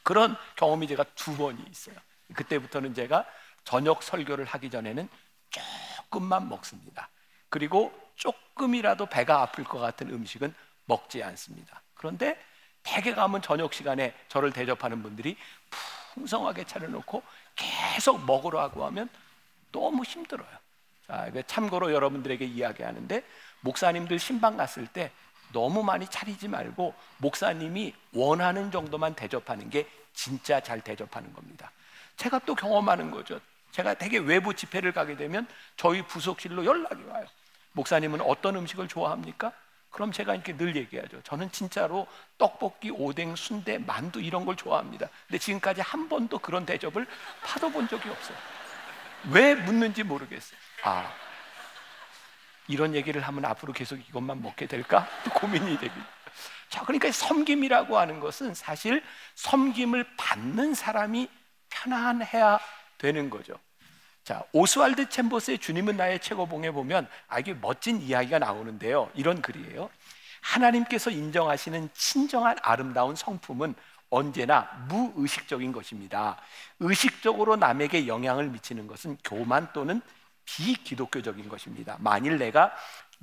그런 0.06 0.36
경험이 0.54 0.86
제가 0.86 1.02
두 1.16 1.36
번이 1.36 1.60
있어요. 1.68 1.96
그때부터는 2.32 2.94
제가 2.94 3.26
저녁 3.64 4.04
설교를 4.04 4.44
하기 4.44 4.70
전에는 4.70 5.08
조금만 5.50 6.48
먹습니다. 6.48 7.08
그리고 7.48 7.92
조금이라도 8.14 9.06
배가 9.06 9.42
아플 9.42 9.64
것 9.64 9.80
같은 9.80 10.08
음식은 10.08 10.54
먹지 10.84 11.24
않습니다. 11.24 11.82
그런데 11.94 12.40
대개 12.84 13.14
가면 13.14 13.42
저녁 13.42 13.74
시간에 13.74 14.14
저를 14.28 14.52
대접하는 14.52 15.02
분들이 15.02 15.36
풍성하게 16.14 16.66
차려놓고 16.66 17.24
계속 17.56 18.24
먹으러 18.24 18.60
하고 18.60 18.86
하면 18.86 19.08
너무 19.72 20.04
힘들어요. 20.04 20.56
자, 21.08 21.28
참고로 21.48 21.92
여러분들에게 21.92 22.44
이야기하는데 22.44 23.24
목사님들 23.58 24.20
신방 24.20 24.56
갔을 24.56 24.86
때 24.86 25.10
너무 25.52 25.82
많이 25.82 26.06
차리지 26.06 26.48
말고 26.48 26.94
목사님이 27.18 27.94
원하는 28.12 28.70
정도만 28.70 29.14
대접하는 29.14 29.70
게 29.70 29.88
진짜 30.12 30.60
잘 30.60 30.80
대접하는 30.80 31.32
겁니다. 31.32 31.70
제가 32.16 32.40
또 32.40 32.54
경험하는 32.54 33.10
거죠. 33.10 33.40
제가 33.72 33.94
되게 33.94 34.18
외부 34.18 34.54
집회를 34.54 34.92
가게 34.92 35.16
되면 35.16 35.46
저희 35.76 36.02
부속실로 36.02 36.64
연락이 36.64 37.02
와요. 37.04 37.26
목사님은 37.72 38.22
어떤 38.22 38.56
음식을 38.56 38.88
좋아합니까? 38.88 39.52
그럼 39.90 40.12
제가 40.12 40.34
이렇게 40.34 40.56
늘 40.56 40.76
얘기하죠. 40.76 41.22
저는 41.22 41.50
진짜로 41.52 42.06
떡볶이, 42.38 42.90
오뎅, 42.90 43.36
순대, 43.36 43.78
만두 43.78 44.20
이런 44.20 44.44
걸 44.44 44.56
좋아합니다. 44.56 45.08
근데 45.26 45.38
지금까지 45.38 45.80
한 45.80 46.08
번도 46.08 46.38
그런 46.38 46.66
대접을 46.66 47.06
받아본 47.42 47.88
적이 47.88 48.10
없어요. 48.10 48.36
왜 49.30 49.54
묻는지 49.54 50.02
모르겠어요. 50.02 50.58
아, 50.84 51.12
이런 52.68 52.94
얘기를 52.94 53.20
하면 53.20 53.44
앞으로 53.44 53.72
계속 53.72 53.96
이것만 53.96 54.42
먹게 54.42 54.66
될까? 54.66 55.08
고민이 55.34 55.78
됩니다. 55.78 56.06
자, 56.68 56.82
그러니까 56.84 57.10
섬김이라고 57.12 57.98
하는 57.98 58.20
것은 58.20 58.54
사실 58.54 59.02
섬김을 59.34 60.16
받는 60.16 60.74
사람이 60.74 61.28
편안해야 61.70 62.58
되는 62.98 63.30
거죠. 63.30 63.54
자, 64.24 64.42
오스왈드 64.52 65.08
챔버스의 65.08 65.58
주님은 65.58 65.96
나의 65.96 66.18
최고봉에 66.18 66.72
보면 66.72 67.08
아주 67.28 67.56
멋진 67.60 68.00
이야기가 68.00 68.40
나오는데요. 68.40 69.10
이런 69.14 69.40
글이에요. 69.40 69.88
하나님께서 70.40 71.10
인정하시는 71.10 71.90
친정한 71.94 72.56
아름다운 72.62 73.14
성품은 73.14 73.74
언제나 74.10 74.62
무의식적인 74.88 75.72
것입니다. 75.72 76.36
의식적으로 76.80 77.56
남에게 77.56 78.06
영향을 78.06 78.48
미치는 78.48 78.86
것은 78.86 79.18
교만 79.24 79.68
또는 79.72 80.00
비기독교적인 80.46 81.48
것입니다. 81.48 81.96
만일 82.00 82.38
내가 82.38 82.74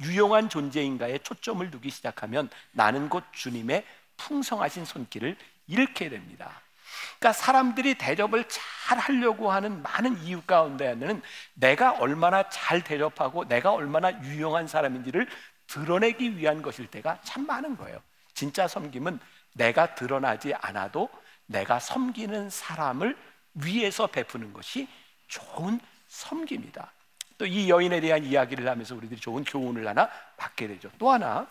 유용한 0.01 0.49
존재인가에 0.49 1.19
초점을 1.19 1.69
두기 1.71 1.89
시작하면 1.89 2.49
나는 2.71 3.09
곧 3.09 3.23
주님의 3.31 3.85
풍성하신 4.17 4.85
손길을 4.85 5.35
잃게 5.67 6.09
됩니다. 6.09 6.61
그러니까 7.19 7.33
사람들이 7.33 7.95
대접을 7.95 8.45
잘 8.47 8.97
하려고 8.97 9.51
하는 9.51 9.81
많은 9.81 10.17
이유 10.23 10.41
가운데 10.41 10.87
하나는 10.87 11.21
내가 11.53 11.91
얼마나 11.93 12.47
잘 12.49 12.83
대접하고 12.83 13.47
내가 13.47 13.71
얼마나 13.71 14.11
유용한 14.23 14.67
사람인지를 14.67 15.27
드러내기 15.67 16.37
위한 16.37 16.61
것일 16.61 16.87
때가 16.87 17.19
참 17.23 17.45
많은 17.45 17.77
거예요. 17.77 18.01
진짜 18.33 18.67
섬김은 18.67 19.19
내가 19.53 19.95
드러나지 19.95 20.53
않아도 20.55 21.09
내가 21.45 21.79
섬기는 21.79 22.49
사람을 22.49 23.17
위해서 23.55 24.07
베푸는 24.07 24.53
것이 24.53 24.87
좋은 25.27 25.79
섬김이다. 26.07 26.91
또 27.37 27.45
이 27.45 27.69
여인에 27.69 27.99
대한 28.01 28.23
이야기를 28.23 28.67
하면서 28.67 28.95
우리들이 28.95 29.19
좋은 29.19 29.43
교훈을 29.43 29.87
하나 29.87 30.09
받게 30.37 30.67
되죠. 30.67 30.89
또 30.97 31.11
하나 31.11 31.47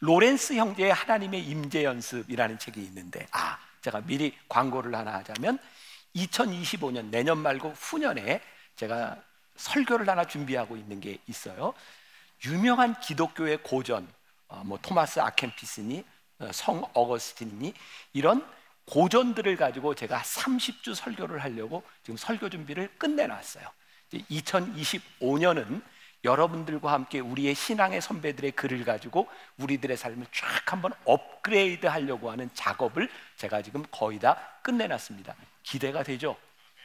로렌스 0.00 0.54
형제의 0.54 0.92
하나님의 0.92 1.42
임재 1.44 1.84
연습이라는 1.84 2.58
책이 2.58 2.80
있는데 2.84 3.26
아 3.32 3.58
제가 3.82 4.00
미리 4.02 4.36
광고를 4.48 4.94
하나 4.94 5.14
하자면 5.14 5.58
2025년 6.16 7.06
내년 7.06 7.38
말고 7.38 7.70
후년에 7.70 8.40
제가 8.76 9.16
설교를 9.56 10.08
하나 10.08 10.24
준비하고 10.26 10.76
있는 10.76 11.00
게 11.00 11.18
있어요. 11.26 11.74
유명한 12.46 12.98
기독교의 13.00 13.58
고전, 13.62 14.08
어, 14.48 14.62
뭐 14.64 14.78
토마스 14.80 15.20
아켄피스니 15.20 16.02
어, 16.38 16.50
성 16.52 16.82
어거스틴이니 16.94 17.74
이런 18.14 18.46
고전들을 18.86 19.56
가지고 19.56 19.94
제가 19.94 20.20
30주 20.22 20.94
설교를 20.94 21.42
하려고 21.42 21.84
지금 22.02 22.16
설교 22.16 22.48
준비를 22.48 22.88
끝내놨어요. 22.98 23.68
2025년은 24.12 25.82
여러분들과 26.24 26.92
함께 26.92 27.18
우리의 27.20 27.54
신앙의 27.54 28.02
선배들의 28.02 28.52
글을 28.52 28.84
가지고 28.84 29.28
우리들의 29.58 29.96
삶을 29.96 30.26
쫙 30.32 30.72
한번 30.72 30.92
업그레이드 31.04 31.86
하려고 31.86 32.30
하는 32.30 32.50
작업을 32.52 33.08
제가 33.36 33.62
지금 33.62 33.82
거의 33.90 34.18
다 34.18 34.36
끝내놨습니다. 34.62 35.34
기대가 35.62 36.02
되죠? 36.02 36.36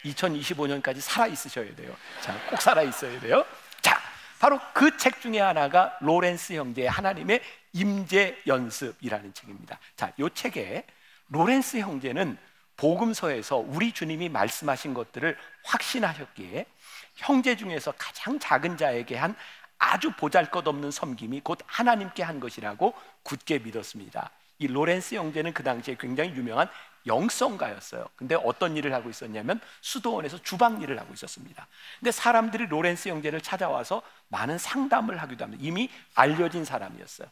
2025년까지 0.06 1.02
살아 1.02 1.28
있으셔야 1.28 1.76
돼요. 1.76 1.96
자, 2.22 2.40
꼭 2.50 2.62
살아 2.62 2.82
있어야 2.84 3.20
돼요. 3.20 3.46
자, 3.82 4.00
바로 4.40 4.60
그 4.74 4.96
책 4.98 5.20
중에 5.20 5.40
하나가 5.40 5.98
로렌스 6.00 6.54
형제의 6.54 6.88
하나님의 6.90 7.42
임재 7.74 8.38
연습이라는 8.48 9.34
책입니다. 9.34 9.80
자, 9.98 10.14
이 10.18 10.30
책에 10.34 10.86
로렌스 11.30 11.78
형제는 11.80 12.38
복음서에서 12.78 13.58
우리 13.58 13.92
주님이 13.92 14.30
말씀하신 14.30 14.94
것들을 14.94 15.38
확신하셨기에 15.64 16.66
형제 17.16 17.56
중에서 17.56 17.94
가장 17.98 18.40
작은 18.40 18.78
자에게 18.78 19.16
한 19.16 19.36
아주 19.78 20.12
보잘것없는 20.12 20.92
섬김이 20.92 21.42
곧 21.42 21.60
하나님께 21.66 22.24
한 22.24 22.40
것이라고 22.40 22.94
굳게 23.24 23.60
믿었습니다. 23.60 24.30
이 24.60 24.68
로렌스 24.68 25.16
형제는 25.16 25.54
그 25.54 25.64
당시에 25.64 25.96
굉장히 26.00 26.32
유명한 26.32 26.70
영성가였어요. 27.08 28.08
근데 28.16 28.36
어떤 28.36 28.76
일을 28.78 28.94
하고 28.94 29.10
있었냐면 29.10 29.60
수도원에서 29.82 30.42
주방 30.42 30.82
일을 30.82 31.00
하고 31.00 31.14
있었습니다. 31.14 31.68
근데 32.00 32.12
사람들이 32.12 32.68
로렌스 32.68 33.10
형제를 33.10 33.42
찾아와서 33.42 34.02
많은 34.30 34.58
상담을 34.58 35.22
하기도 35.22 35.44
합니다. 35.44 35.64
이미 35.64 35.90
알려진 36.16 36.66
사람이었어요. 36.66 37.28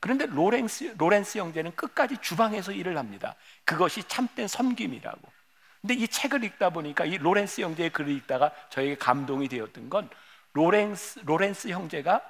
그런데 0.00 0.26
로렌스, 0.26 0.96
로렌스 0.98 1.38
형제는 1.38 1.76
끝까지 1.76 2.18
주방에서 2.20 2.72
일을 2.72 2.98
합니다. 2.98 3.36
그것이 3.64 4.02
참된 4.04 4.48
섬김이라고. 4.48 5.33
근데 5.84 5.96
이 5.96 6.08
책을 6.08 6.42
읽다 6.44 6.70
보니까 6.70 7.04
이 7.04 7.18
로렌스 7.18 7.60
형제의 7.60 7.90
글을 7.90 8.10
읽다가 8.10 8.50
저에게 8.70 8.96
감동이 8.96 9.48
되었던 9.48 9.90
건 9.90 10.08
로렌스, 10.54 11.20
로렌스 11.26 11.68
형제가 11.68 12.22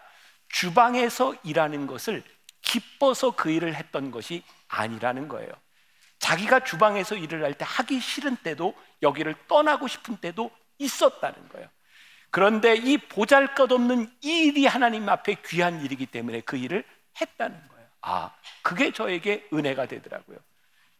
주방에서 0.48 1.36
일하는 1.44 1.86
것을 1.86 2.24
기뻐서 2.62 3.30
그 3.36 3.52
일을 3.52 3.76
했던 3.76 4.10
것이 4.10 4.42
아니라는 4.66 5.28
거예요. 5.28 5.52
자기가 6.18 6.64
주방에서 6.64 7.14
일을 7.14 7.44
할 7.44 7.54
때 7.54 7.64
하기 7.68 8.00
싫은 8.00 8.38
때도 8.38 8.74
여기를 9.02 9.36
떠나고 9.46 9.86
싶은 9.86 10.16
때도 10.16 10.50
있었다는 10.78 11.48
거예요. 11.50 11.68
그런데 12.32 12.74
이 12.74 12.98
보잘 12.98 13.54
것 13.54 13.70
없는 13.70 14.10
일이 14.22 14.66
하나님 14.66 15.08
앞에 15.08 15.36
귀한 15.46 15.80
일이기 15.80 16.06
때문에 16.06 16.40
그 16.40 16.56
일을 16.56 16.84
했다는 17.20 17.68
거예요. 17.68 17.86
아, 18.00 18.34
그게 18.62 18.92
저에게 18.92 19.46
은혜가 19.52 19.86
되더라고요. 19.86 20.38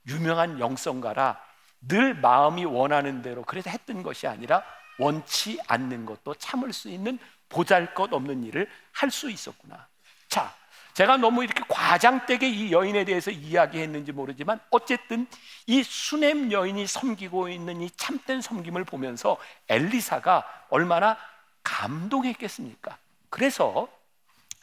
유명한 0.07 0.61
영성가라 0.61 1.54
늘 1.89 2.15
마음이 2.15 2.65
원하는 2.65 3.23
대로 3.23 3.43
그래서 3.45 3.71
했던 3.71 4.03
것이 4.03 4.27
아니라 4.27 4.63
원치 4.99 5.59
않는 5.67 6.07
것도 6.07 6.35
참을 6.35 6.73
수 6.73 6.89
있는 6.89 7.19
보잘 7.49 7.95
것 7.95 8.13
없는 8.13 8.45
일을 8.45 8.69
할 8.93 9.11
수 9.11 9.31
있었구나. 9.31 9.87
자, 10.29 10.55
제가 10.95 11.17
너무 11.17 11.43
이렇게 11.43 11.63
과장되게 11.69 12.49
이 12.49 12.73
여인에 12.73 13.05
대해서 13.05 13.31
이야기했는지 13.31 14.13
모르지만 14.13 14.61
어쨌든 14.71 15.27
이 15.67 15.83
수냄 15.83 16.53
여인이 16.53 16.87
섬기고 16.87 17.49
있는 17.49 17.83
이 17.83 17.91
참된 17.91 18.41
섬김을 18.41 18.85
보면서 18.85 19.37
엘리사가 19.69 20.67
얼마나 20.71 21.17
감동했겠습니까? 21.65 22.97
그래서 23.29 23.89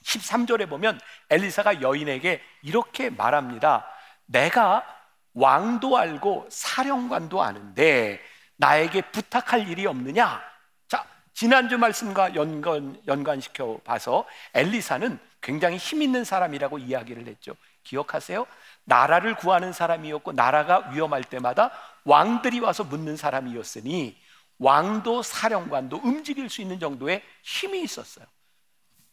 13절에 0.03 0.69
보면 0.69 0.99
엘리사가 1.29 1.81
여인에게 1.81 2.41
이렇게 2.61 3.09
말합니다. 3.09 3.85
내가 4.25 4.85
왕도 5.33 5.97
알고 5.97 6.47
사령관도 6.49 7.41
아는데 7.41 8.19
나에게 8.57 9.11
부탁할 9.11 9.67
일이 9.69 9.85
없느냐? 9.85 10.41
자, 10.87 11.05
지난주 11.33 11.77
말씀과 11.77 12.35
연관, 12.35 13.01
연관시켜 13.07 13.79
봐서 13.83 14.25
엘리사는 14.53 15.19
굉장히 15.41 15.77
힘 15.77 16.01
있는 16.01 16.23
사람이라고 16.23 16.77
이야기를 16.77 17.27
했죠. 17.27 17.55
기억하세요? 17.83 18.45
나라를 18.83 19.35
구하는 19.35 19.73
사람이었고 19.73 20.33
나라가 20.33 20.89
위험할 20.89 21.23
때마다 21.23 21.71
왕들이 22.03 22.59
와서 22.59 22.83
묻는 22.83 23.17
사람이었으니 23.17 24.17
왕도 24.59 25.23
사령관도 25.23 26.01
움직일 26.03 26.49
수 26.49 26.61
있는 26.61 26.79
정도의 26.79 27.23
힘이 27.41 27.81
있었어요. 27.81 28.25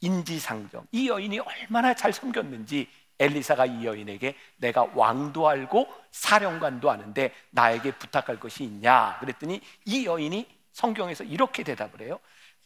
인지상정. 0.00 0.86
이 0.92 1.08
여인이 1.08 1.38
얼마나 1.38 1.94
잘 1.94 2.12
섬겼는지 2.12 2.88
엘리사가 3.18 3.66
이 3.66 3.84
여인에게 3.84 4.36
내가 4.56 4.88
왕도 4.94 5.48
알고 5.48 5.88
사령관도 6.12 6.90
아는데 6.90 7.34
나에게 7.50 7.92
부탁할 7.92 8.38
것이 8.38 8.64
있냐 8.64 9.16
그랬더니 9.20 9.60
이 9.84 10.06
여인이 10.06 10.46
성경에서 10.72 11.24
이렇게 11.24 11.64
대답을 11.64 12.02
해요. 12.02 12.20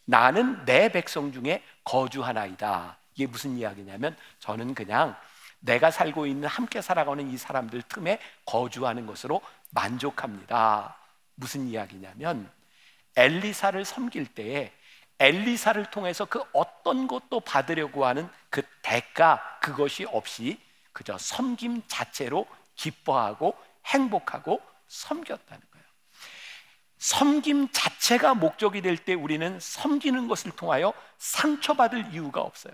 나는 0.05 0.63
내 0.65 0.91
백성 0.91 1.31
중에 1.31 1.63
거주하나이다. 1.83 2.97
이게 3.15 3.27
무슨 3.27 3.57
이야기냐면 3.57 4.15
저는 4.39 4.73
그냥 4.75 5.15
내가 5.59 5.91
살고 5.91 6.25
있는 6.25 6.47
함께 6.47 6.81
살아가는 6.81 7.29
이 7.31 7.37
사람들 7.37 7.83
틈에 7.83 8.19
거주하는 8.45 9.05
것으로 9.05 9.41
만족합니다. 9.71 10.97
무슨 11.35 11.67
이야기냐면 11.67 12.51
엘리사를 13.15 13.83
섬길 13.85 14.27
때에 14.27 14.71
엘리사를 15.23 15.85
통해서 15.89 16.25
그 16.25 16.43
어떤 16.51 17.07
것도 17.07 17.39
받으려고 17.39 18.05
하는 18.05 18.27
그 18.49 18.61
대가 18.81 19.41
그것이 19.61 20.05
없이 20.05 20.59
그저 20.91 21.17
섬김 21.17 21.83
자체로 21.87 22.45
기뻐하고 22.75 23.55
행복하고 23.85 24.61
섬겼다는 24.89 25.61
거예요. 25.71 25.85
섬김 26.97 27.69
자체가 27.71 28.33
목적이 28.33 28.81
될 28.81 28.97
때 28.97 29.13
우리는 29.13 29.57
섬기는 29.61 30.27
것을 30.27 30.51
통하여 30.51 30.93
상처받을 31.17 32.13
이유가 32.13 32.41
없어요. 32.41 32.73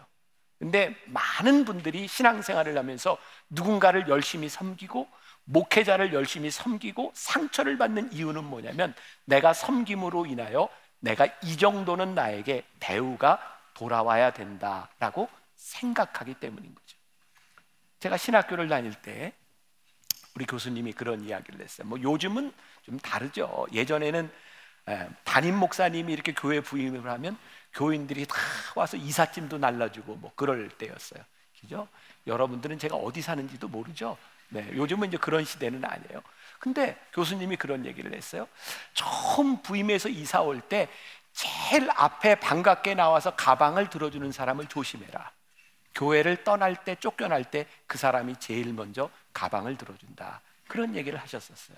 근데 0.58 0.96
많은 1.06 1.66
분들이 1.66 2.08
신앙생활을 2.08 2.78
하면서 2.78 3.18
누군가를 3.50 4.10
열심히 4.10 4.50
섬기고 4.50 5.08
목회자를 5.46 6.14
열심히 6.14 6.50
섬기고 6.52 7.12
상처를 7.14 7.78
받는 7.78 8.12
이유는 8.12 8.44
뭐냐면 8.44 8.94
내가 9.26 9.54
섬김으로 9.54 10.26
인하여 10.26 10.68
내가 11.00 11.28
이 11.44 11.58
정도는 11.58 12.16
나에게 12.16 12.64
대우가 12.80 13.40
돌아와야 13.74 14.32
된다라고 14.32 15.30
생각하기 15.56 16.36
때문인 16.36 16.76
거죠. 16.76 16.98
제가 18.00 18.18
신학교를 18.18 18.68
다닐 18.68 18.94
때 18.94 19.34
우리 20.36 20.46
교수님이 20.46 20.94
그런 20.94 21.24
이야기를 21.24 21.62
했어요. 21.62 21.88
뭐 21.88 22.02
요즘은 22.02 22.54
좀 22.84 23.00
다르죠. 23.00 23.68
예전에는 23.74 24.32
담임 25.24 25.56
목사님이 25.56 26.14
이렇게 26.14 26.34
교회 26.34 26.62
부임을 26.62 27.10
하면 27.10 27.38
교인들이 27.74 28.26
다 28.26 28.36
와서 28.76 28.98
이삿짐도 28.98 29.58
날라주고 29.58 30.16
뭐 30.16 30.32
그럴 30.36 30.70
때였어요. 30.70 31.24
그죠? 31.62 31.88
여러분들은 32.28 32.80
제가 32.80 32.96
어디 32.96 33.22
사는지도 33.22 33.68
모르죠. 33.68 34.18
네, 34.50 34.68
요즘은 34.76 35.10
이제 35.10 35.18
그런 35.18 35.46
시대는 35.46 35.84
아니에요. 35.86 36.22
근데 36.60 36.98
교수님이 37.14 37.56
그런 37.58 37.86
얘기를 37.86 38.14
했어요. 38.14 38.48
처음 38.94 39.62
부임해서 39.62 40.10
이사 40.10 40.42
올 40.42 40.62
때 40.62 40.88
제일 41.34 41.90
앞에 41.96 42.36
반갑게 42.40 42.96
나와서 42.96 43.36
가방을 43.36 43.90
들어주는 43.90 44.32
사람을 44.32 44.66
조심해라. 44.68 45.32
교회를 45.96 46.44
떠날 46.44 46.76
때 46.84 46.96
쫓겨날 46.96 47.44
때 47.46 47.66
그 47.88 47.98
사람이 47.98 48.36
제일 48.40 48.74
먼저 48.74 49.10
가방을 49.34 49.78
들어준다. 49.78 50.42
그런 50.68 50.96
얘기를 50.96 51.20
하셨었어요. 51.20 51.78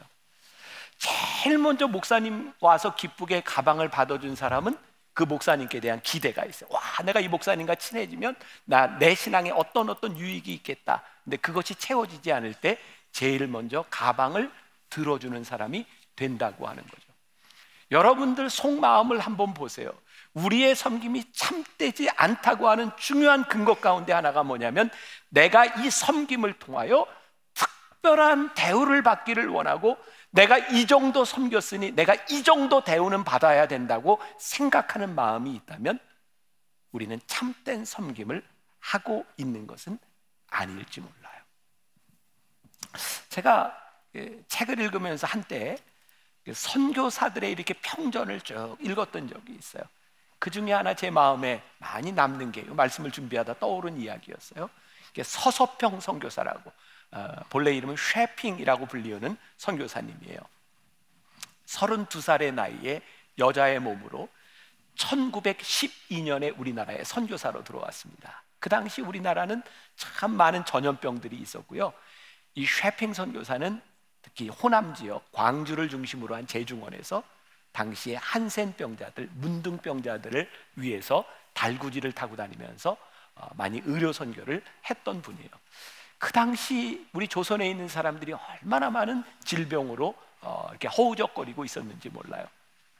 제일 0.98 1.58
먼저 1.58 1.88
목사님 1.88 2.54
와서 2.60 2.96
기쁘게 2.96 3.42
가방을 3.42 3.90
받아준 3.90 4.36
사람은 4.36 4.78
그 5.22 5.26
목사님께 5.26 5.80
대한 5.82 6.02
기대가 6.02 6.44
있어요. 6.46 6.68
와, 6.72 6.82
내가 7.06 7.20
이 7.20 7.28
목사님과 7.28 7.76
친해지면 7.76 8.36
나 8.66 8.98
내 8.98 9.14
신앙에 9.14 9.52
어떤 9.52 9.90
어떤 9.92 10.18
유익이 10.18 10.52
있겠다. 10.52 11.04
근데 11.24 11.38
그것이 11.38 11.76
채워지지 11.76 12.32
않을 12.32 12.56
때 12.56 12.80
제일 13.12 13.48
먼저 13.48 13.86
가방을 13.92 14.52
들어주는 14.90 15.44
사람이 15.44 15.86
된다고 16.16 16.68
하는 16.68 16.82
거죠. 16.84 17.04
여러분들 17.92 18.50
속마음을 18.50 19.20
한번 19.20 19.54
보세요. 19.54 19.92
우리의 20.34 20.76
섬김이 20.76 21.34
참되지 21.34 22.10
않다고 22.16 22.68
하는 22.68 22.90
중요한 22.98 23.44
근거 23.46 23.76
가운데 23.76 24.14
하나가 24.14 24.42
뭐냐면 24.42 24.90
내가 25.30 25.66
이 25.66 25.92
섬김을 25.92 26.54
통하여 26.54 27.06
특별한 27.54 28.56
대우를 28.56 29.04
받기를 29.04 29.50
원하고 29.50 29.98
내가 30.32 30.58
이 30.58 30.88
정도 30.88 31.26
섬겼으니 31.26 31.92
내가 31.92 32.16
이 32.30 32.44
정도 32.44 32.84
대우는 32.84 33.24
받아야 33.24 33.68
된다고 33.68 34.20
생각하는 34.38 35.14
마음이 35.14 35.54
있다면 35.56 36.00
우리는 36.92 37.20
참된 37.28 37.86
섬김을 37.86 38.44
하고 38.80 39.26
있는 39.38 39.68
것은 39.68 40.00
아닐지 40.50 41.02
몰라요. 41.02 41.42
제가 43.30 43.78
예, 44.16 44.42
책을 44.48 44.80
읽으면서 44.80 45.28
한때 45.28 45.78
그 46.44 46.54
선교사들의 46.54 47.52
이렇게 47.52 47.74
평전을 47.76 48.42
쭉 48.42 48.78
읽었던 48.82 49.28
적이 49.28 49.54
있어요. 49.54 49.84
그 50.40 50.50
중에 50.50 50.74
하나 50.74 50.96
제 50.96 51.12
마음에 51.12 51.62
많이 51.78 52.12
남는 52.12 52.52
게 52.52 52.64
말씀을 52.64 53.12
준비하다 53.12 53.60
떠오른 53.60 54.00
이야기였어요. 54.00 54.70
서서평 55.24 56.00
선교사라고 56.00 56.70
어, 56.70 56.74
본래 57.50 57.74
이름은 57.74 57.96
쉐핑이라고 57.98 58.86
불리우는 58.86 59.38
선교사님이에요. 59.58 60.40
32살의 61.66 62.54
나이에 62.54 63.02
여자의 63.38 63.80
몸으로 63.80 64.30
1912년에 64.96 66.58
우리나라에 66.58 67.04
선교사로 67.04 67.64
들어왔습니다. 67.64 68.44
그 68.60 68.70
당시 68.70 69.02
우리나라는 69.02 69.64
참 69.96 70.32
많은 70.32 70.66
전염병들이 70.66 71.36
있었고요. 71.38 71.94
이 72.56 72.66
쉐핑 72.66 73.14
선교사는 73.14 73.82
특히 74.22 74.50
호남 74.50 74.94
지역 74.94 75.32
광주를 75.32 75.90
중심으로 75.90 76.36
한 76.36 76.46
제중원에서 76.46 77.24
당시에 77.72 78.18
한센병자들, 78.18 79.30
문둥병자들을 79.34 80.50
위해서 80.76 81.26
달구지를 81.54 82.12
타고 82.12 82.36
다니면서 82.36 82.98
어, 83.36 83.50
많이 83.56 83.82
의료 83.86 84.12
선교를 84.12 84.64
했던 84.90 85.22
분이에요. 85.22 85.50
그 86.22 86.32
당시 86.32 87.04
우리 87.14 87.28
조선에 87.28 87.68
있는 87.68 87.88
사람들이 87.88 88.34
얼마나 88.34 88.92
많은 88.92 89.24
질병으로 89.44 90.14
어, 90.42 90.68
이렇게 90.70 90.88
허우적거리고 90.88 91.66
있었는지 91.66 92.10
몰라요. 92.10 92.46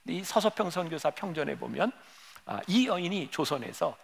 이 0.06 0.24
서서평 0.24 0.70
선교사 0.70 1.10
평전에 1.10 1.56
보면 1.56 1.92
아, 2.46 2.60
이 2.66 2.88
여인이 2.88 3.30
조선에서 3.30 3.96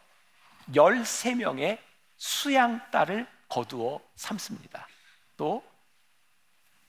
13명의 0.72 1.78
수양 2.16 2.80
딸을 2.92 3.26
거두어 3.48 4.00
삼습니다. 4.14 4.86
또 5.36 5.64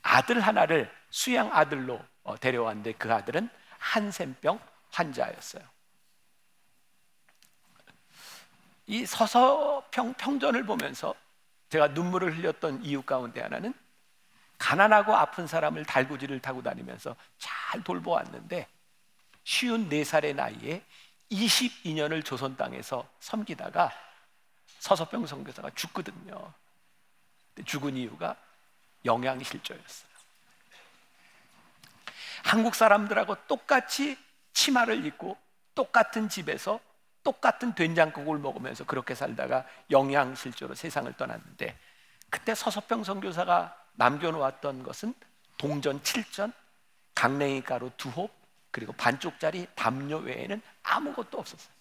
아들 0.04 0.39
하나를 0.39 0.94
수양 1.10 1.52
아들로 1.52 2.00
어, 2.22 2.38
데려왔는데 2.38 2.92
그 2.94 3.12
아들은 3.12 3.50
한센병 3.80 4.60
환자였어요. 4.92 5.63
이 8.86 9.04
서서평 9.08 10.13
평전을 10.13 10.63
보면서 10.68 11.15
제가 11.70 11.90
눈물을 11.90 12.38
흘렸던 12.38 12.84
이유 12.84 13.02
가운데 13.02 13.42
하나는 13.42 13.74
가난하고 14.58 15.16
아픈 15.16 15.48
사람을 15.48 15.86
달구지를 15.86 16.42
타고 16.42 16.62
다니면서 16.62 17.16
잘 17.38 17.84
돌보았는데 17.84 18.68
쉬운 19.44 19.88
네살의 19.88 20.34
나이에 20.34 20.84
22년을 21.32 22.26
조선 22.26 22.58
땅에서 22.58 23.08
섬기다가 23.20 23.92
서서평 24.80 25.26
선교사가 25.26 25.72
죽거든요. 25.76 26.54
죽은 27.66 27.96
이유가 27.98 28.36
영양실조였어요. 29.06 30.10
한국 32.44 32.76
사람들하고 32.76 33.36
똑같이 33.48 34.18
치마를 34.54 35.06
입고 35.06 35.38
똑같은 35.76 36.30
집에서 36.30 36.80
똑같은 37.30 37.76
된장국을 37.76 38.39
먹으면서 38.39 38.86
그렇게 38.86 39.13
살다가 39.13 39.63
영양실조로 39.92 40.74
세상을 40.74 41.13
떠났는데 41.13 41.78
그때 42.32 42.56
서서평 42.56 43.04
선교사가 43.04 43.78
남겨놓았던 43.94 44.82
것은 44.82 45.13
동전 45.56 46.02
7전, 46.02 46.52
강냉이 47.13 47.62
가루 47.62 47.92
두 47.98 48.10
홉, 48.10 48.32
그리고 48.72 48.94
반쪽짜리 48.94 49.68
담요 49.76 50.18
외에는 50.18 50.60
아무것도 50.82 51.38
없었어요. 51.38 51.72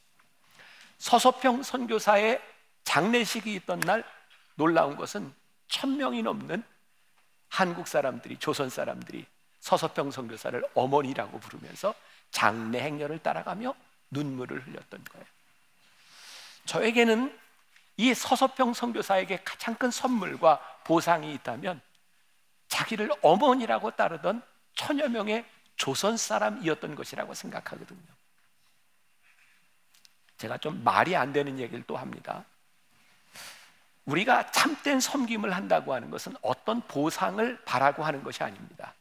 서서평 0.98 1.62
선교사의 1.62 2.42
장례식이 2.84 3.54
있던 3.54 3.80
날 3.80 4.04
놀라운 4.54 4.96
것은 4.96 5.32
천 5.68 5.96
명이 5.96 6.24
넘는 6.24 6.62
한국 7.48 7.88
사람들이 7.88 8.36
조선 8.36 8.68
사람들이 8.68 9.24
서서평 9.60 10.10
선교사를 10.10 10.62
어머니라고 10.74 11.40
부르면서 11.40 11.94
장례 12.32 12.82
행렬을 12.82 13.20
따라가며 13.20 13.74
눈물을 14.10 14.66
흘렸던 14.66 15.04
거예요. 15.04 15.37
저에게는 16.68 17.36
이 17.96 18.12
서서평 18.12 18.74
선교사에게 18.74 19.42
가장 19.42 19.74
큰 19.74 19.90
선물과 19.90 20.60
보상이 20.84 21.32
있다면 21.32 21.80
자기를 22.68 23.10
어머니라고 23.22 23.90
따르던 23.92 24.42
천여 24.76 25.08
명의 25.08 25.46
조선 25.76 26.18
사람이었던 26.18 26.94
것이라고 26.94 27.32
생각하거든요. 27.32 28.18
제가 30.36 30.58
좀 30.58 30.84
말이 30.84 31.16
안 31.16 31.32
되는 31.32 31.58
얘기를 31.58 31.82
또 31.86 31.96
합니다. 31.96 32.44
우리가 34.04 34.50
참된 34.50 35.00
섬김을 35.00 35.56
한다고 35.56 35.94
하는 35.94 36.10
것은 36.10 36.36
어떤 36.42 36.82
보상을 36.82 37.64
바라고 37.64 38.04
하는 38.04 38.22
것이 38.22 38.42
아닙니다. 38.42 38.94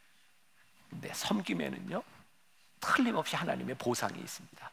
근데 0.89 1.13
섬김에는요, 1.13 2.01
틀림없이 2.80 3.36
하나님의 3.36 3.75
보상이 3.75 4.19
있습니다. 4.19 4.71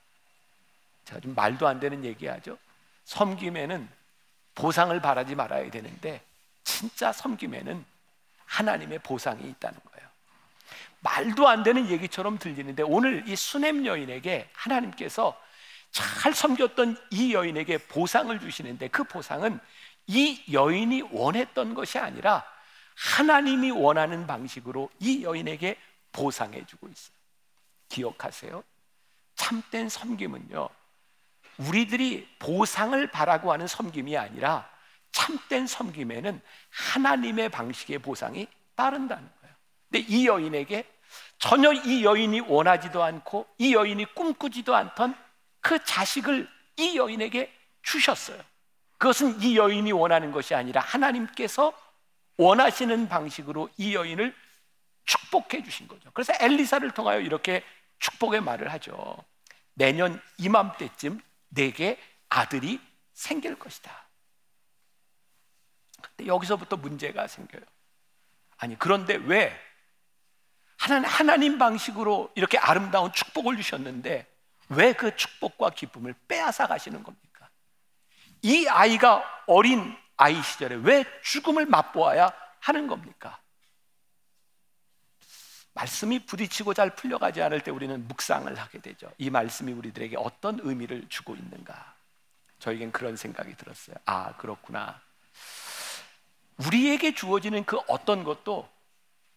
제가 1.05 1.21
좀 1.21 1.35
말도 1.35 1.67
안 1.67 1.81
되는 1.81 2.05
얘기하죠. 2.05 2.57
섬김에는 3.05 3.89
보상을 4.55 4.99
바라지 5.01 5.35
말아야 5.35 5.71
되는데 5.71 6.23
진짜 6.63 7.13
섬김에는 7.13 7.85
하나님의 8.47 9.01
보상이 9.01 9.49
있다는 9.49 9.79
거예요. 9.91 10.09
말도 11.01 11.49
안 11.49 11.63
되는 11.63 11.89
얘기처럼 11.89 12.39
들리는데 12.39 12.83
오늘 12.83 13.29
이 13.29 13.37
수냄 13.37 13.85
여인에게 13.85 14.49
하나님께서 14.55 15.39
잘 15.91 16.35
섬겼던 16.35 16.97
이 17.11 17.35
여인에게 17.35 17.79
보상을 17.79 18.39
주시는데 18.41 18.89
그 18.89 19.05
보상은 19.05 19.61
이 20.07 20.43
여인이 20.53 21.03
원했던 21.13 21.75
것이 21.75 21.99
아니라 21.99 22.45
하나님이 22.97 23.71
원하는 23.71 24.27
방식으로 24.27 24.91
이 24.99 25.23
여인에게 25.23 25.79
보상해 26.13 26.65
주고 26.67 26.89
있어요. 26.89 27.15
기억하세요. 27.89 28.65
참된 29.37 29.89
섬김은요. 29.89 30.69
우리들이 31.59 32.29
보상을 32.39 33.07
바라고 33.09 33.53
하는 33.53 33.67
섬김이 33.67 34.17
아니라 34.17 34.69
참된 35.13 35.67
섬김에는 35.67 36.41
하나님의 36.71 37.49
방식의 37.49 37.99
보상이 38.01 38.49
따른다는 38.75 39.29
거예요. 39.41 39.57
근데 39.91 40.07
이 40.09 40.27
여인에게 40.27 40.85
전혀 41.39 41.73
이 41.73 42.05
여인이 42.05 42.41
원하지도 42.41 43.03
않고 43.03 43.47
이 43.59 43.75
여인이 43.75 44.15
꿈꾸지도 44.15 44.75
않던 44.75 45.15
그 45.61 45.83
자식을 45.85 46.49
이 46.77 46.97
여인에게 46.97 47.53
주셨어요. 47.83 48.41
그것은 48.99 49.41
이 49.43 49.57
여인이 49.57 49.93
원하는 49.93 50.33
것이 50.33 50.55
아니라 50.55 50.81
하나님께서 50.81 51.73
원하시는 52.37 53.09
방식으로 53.09 53.69
이 53.77 53.95
여인을 53.95 54.35
축복해 55.05 55.63
주신 55.63 55.87
거죠. 55.87 56.11
그래서 56.13 56.33
엘리사를 56.41 56.91
통하여 56.93 57.21
이렇게 57.21 57.63
축복의 57.99 58.41
말을 58.41 58.73
하죠. 58.73 59.17
내년 59.75 60.21
이맘때쯤 60.39 61.21
내게 61.55 61.99
아들이 62.29 62.81
생길 63.13 63.59
것이다. 63.59 64.05
근데 66.03 66.27
여기서부터 66.27 66.77
문제가 66.77 67.27
생겨요. 67.27 67.63
아니, 68.59 68.79
그런데 68.79 69.15
왜 69.15 69.59
하나님, 70.77 71.09
하나님 71.09 71.59
방식으로 71.59 72.31
이렇게 72.35 72.59
아름다운 72.59 73.13
축복을 73.13 73.57
주셨는데 73.57 74.27
왜 74.71 74.93
그 74.93 75.15
축복과 75.17 75.71
기쁨을 75.71 76.15
빼앗아 76.29 76.67
가시는 76.67 77.03
겁니까? 77.03 77.49
이 78.43 78.67
아이가 78.69 79.23
어린 79.47 79.97
아이 80.17 80.43
시절에 80.43 80.77
왜 80.77 81.05
죽음을 81.23 81.67
맛보아야 81.67 82.33
하는 82.61 82.87
겁니까? 82.87 83.41
말씀이 85.75 86.25
부딪히고 86.25 86.73
잘 86.73 86.95
풀려가지 86.95 87.43
않을 87.43 87.61
때 87.61 87.71
우리는 87.71 88.07
묵상을 88.09 88.53
하게 88.57 88.81
되죠. 88.81 89.11
이 89.19 89.29
말씀이 89.29 89.73
우리들에게 89.73 90.17
어떤 90.19 90.61
의미를 90.63 91.05
주고 91.09 91.35
있는가? 91.35 91.95
저에겐 92.61 92.93
그런 92.93 93.17
생각이 93.17 93.57
들었어요. 93.57 93.97
아, 94.05 94.37
그렇구나. 94.37 95.01
우리에게 96.67 97.15
주어지는 97.15 97.65
그 97.65 97.79
어떤 97.89 98.23
것도 98.23 98.69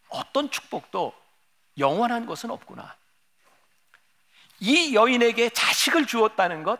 어떤 0.09 0.49
축복도 0.49 1.13
영원한 1.79 2.25
것은 2.25 2.51
없구나. 2.51 2.95
이 4.59 4.95
여인에게 4.95 5.49
자식을 5.49 6.05
주었다는 6.05 6.63
것, 6.63 6.79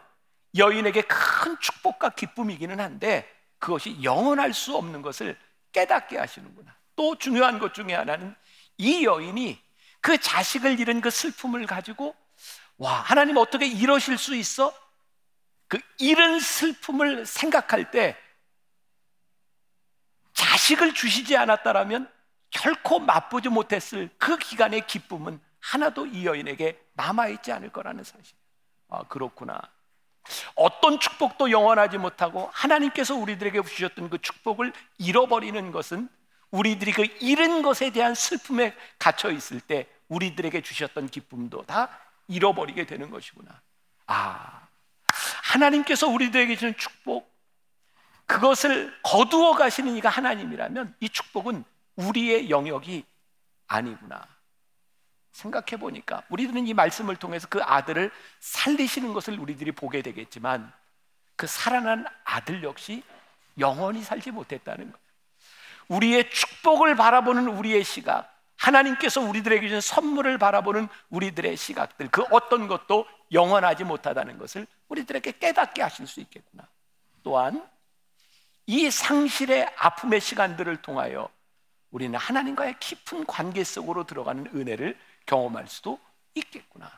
여인에게 0.56 1.02
큰 1.02 1.60
축복과 1.60 2.12
기쁨이기는 2.12 2.80
한데 2.80 3.30
그것이 3.60 4.02
영원할 4.04 4.54
수 4.54 4.76
없는 4.76 5.02
것을 5.02 5.38
깨닫게 5.72 6.18
하시는구나. 6.18 6.76
또 6.96 7.18
중요한 7.18 7.60
것 7.60 7.74
중에 7.74 7.94
하나는 7.94 8.36
이 8.78 9.06
여인이 9.06 9.62
그 10.02 10.18
자식을 10.18 10.80
잃은 10.80 11.02
그 11.02 11.10
슬픔을 11.10 11.66
가지고 11.66 12.16
와, 12.78 12.94
하나님 13.02 13.38
어떻게 13.38 13.66
이러실 13.66 14.18
수 14.18 14.36
있어? 14.36 14.74
그 15.68 15.80
잃은 15.98 16.40
슬픔을 16.40 17.26
생각할 17.26 17.92
때 17.92 18.16
자식을 20.34 20.94
주시지 20.94 21.36
않았다라면 21.36 22.10
결코 22.52 23.00
맛보지 23.00 23.50
못했을 23.50 24.10
그 24.18 24.38
기간의 24.38 24.88
기쁨은 24.88 25.40
하나도 25.60 26.06
이 26.06 26.26
여인에게 26.26 26.80
남아있지 26.94 27.52
않을 27.52 27.72
거라는 27.72 28.04
사실. 28.04 28.36
아, 28.90 29.04
그렇구나. 29.04 29.60
어떤 30.56 31.00
축복도 31.00 31.52
영원하지 31.52 31.98
못하고 31.98 32.50
하나님께서 32.54 33.16
우리들에게 33.16 33.64
주셨던 33.64 34.10
그 34.10 34.18
축복을 34.20 34.74
잃어버리는 34.98 35.72
것은 35.72 36.10
우리들이 36.52 36.92
그 36.94 37.04
잃은 37.20 37.62
것에 37.62 37.92
대한 37.92 38.16
슬픔에 38.16 38.76
갇혀 38.98 39.32
있을 39.32 39.60
때 39.60 39.88
우리들에게 40.08 40.62
주셨던 40.62 41.10
기쁨도 41.10 41.64
다 41.64 41.90
잃어버리게 42.28 42.86
되는 42.86 43.10
것이구나. 43.10 43.62
아, 44.08 44.68
하나님께서 45.44 46.08
우리들에게 46.08 46.56
주는 46.56 46.78
축복, 46.78 47.30
그것을 48.26 48.94
거두어 49.04 49.56
가시는 49.56 49.96
이가 49.96 50.10
하나님이라면 50.10 50.96
이 51.00 51.10
축복은 51.10 51.64
우리의 51.96 52.50
영역이 52.50 53.06
아니구나. 53.68 54.28
생각해 55.32 55.78
보니까 55.80 56.24
우리들은 56.30 56.68
이 56.68 56.74
말씀을 56.74 57.16
통해서 57.16 57.48
그 57.48 57.62
아들을 57.62 58.12
살리시는 58.40 59.14
것을 59.14 59.40
우리들이 59.40 59.72
보게 59.72 60.02
되겠지만 60.02 60.72
그 61.36 61.46
살아난 61.46 62.06
아들 62.24 62.64
역시 62.64 63.04
영원히 63.60 64.04
살지 64.04 64.32
못했다는 64.32 64.92
거예요. 64.92 65.07
우리의 65.90 66.30
축복을 66.30 66.96
바라보는 66.96 67.48
우리의 67.48 67.84
시각, 67.84 68.34
하나님께서 68.58 69.22
우리들에게 69.22 69.68
주신 69.68 69.82
선물을 69.82 70.38
바라보는 70.38 70.88
우리들의 71.10 71.56
시각들, 71.56 72.10
그 72.10 72.24
어떤 72.32 72.68
것도 72.68 73.06
영원하지 73.32 73.84
못하다는 73.84 74.38
것을 74.38 74.68
우리들에게 74.90 75.34
깨닫게 75.34 75.82
하실 75.82 76.08
수 76.08 76.20
있겠구나. 76.22 76.68
또한 77.24 77.68
이 78.66 78.90
상실의 78.90 79.70
아픔의 79.78 80.20
시간들을 80.20 80.82
통하여 80.82 81.30
우리는 81.92 82.18
하나님과의 82.18 82.80
깊은 82.80 83.26
관계 83.26 83.64
속으로 83.64 84.06
들어가는 84.06 84.48
은혜를 84.54 84.98
경험할 85.26 85.68
수도 85.68 86.00
있겠구나. 86.36 86.92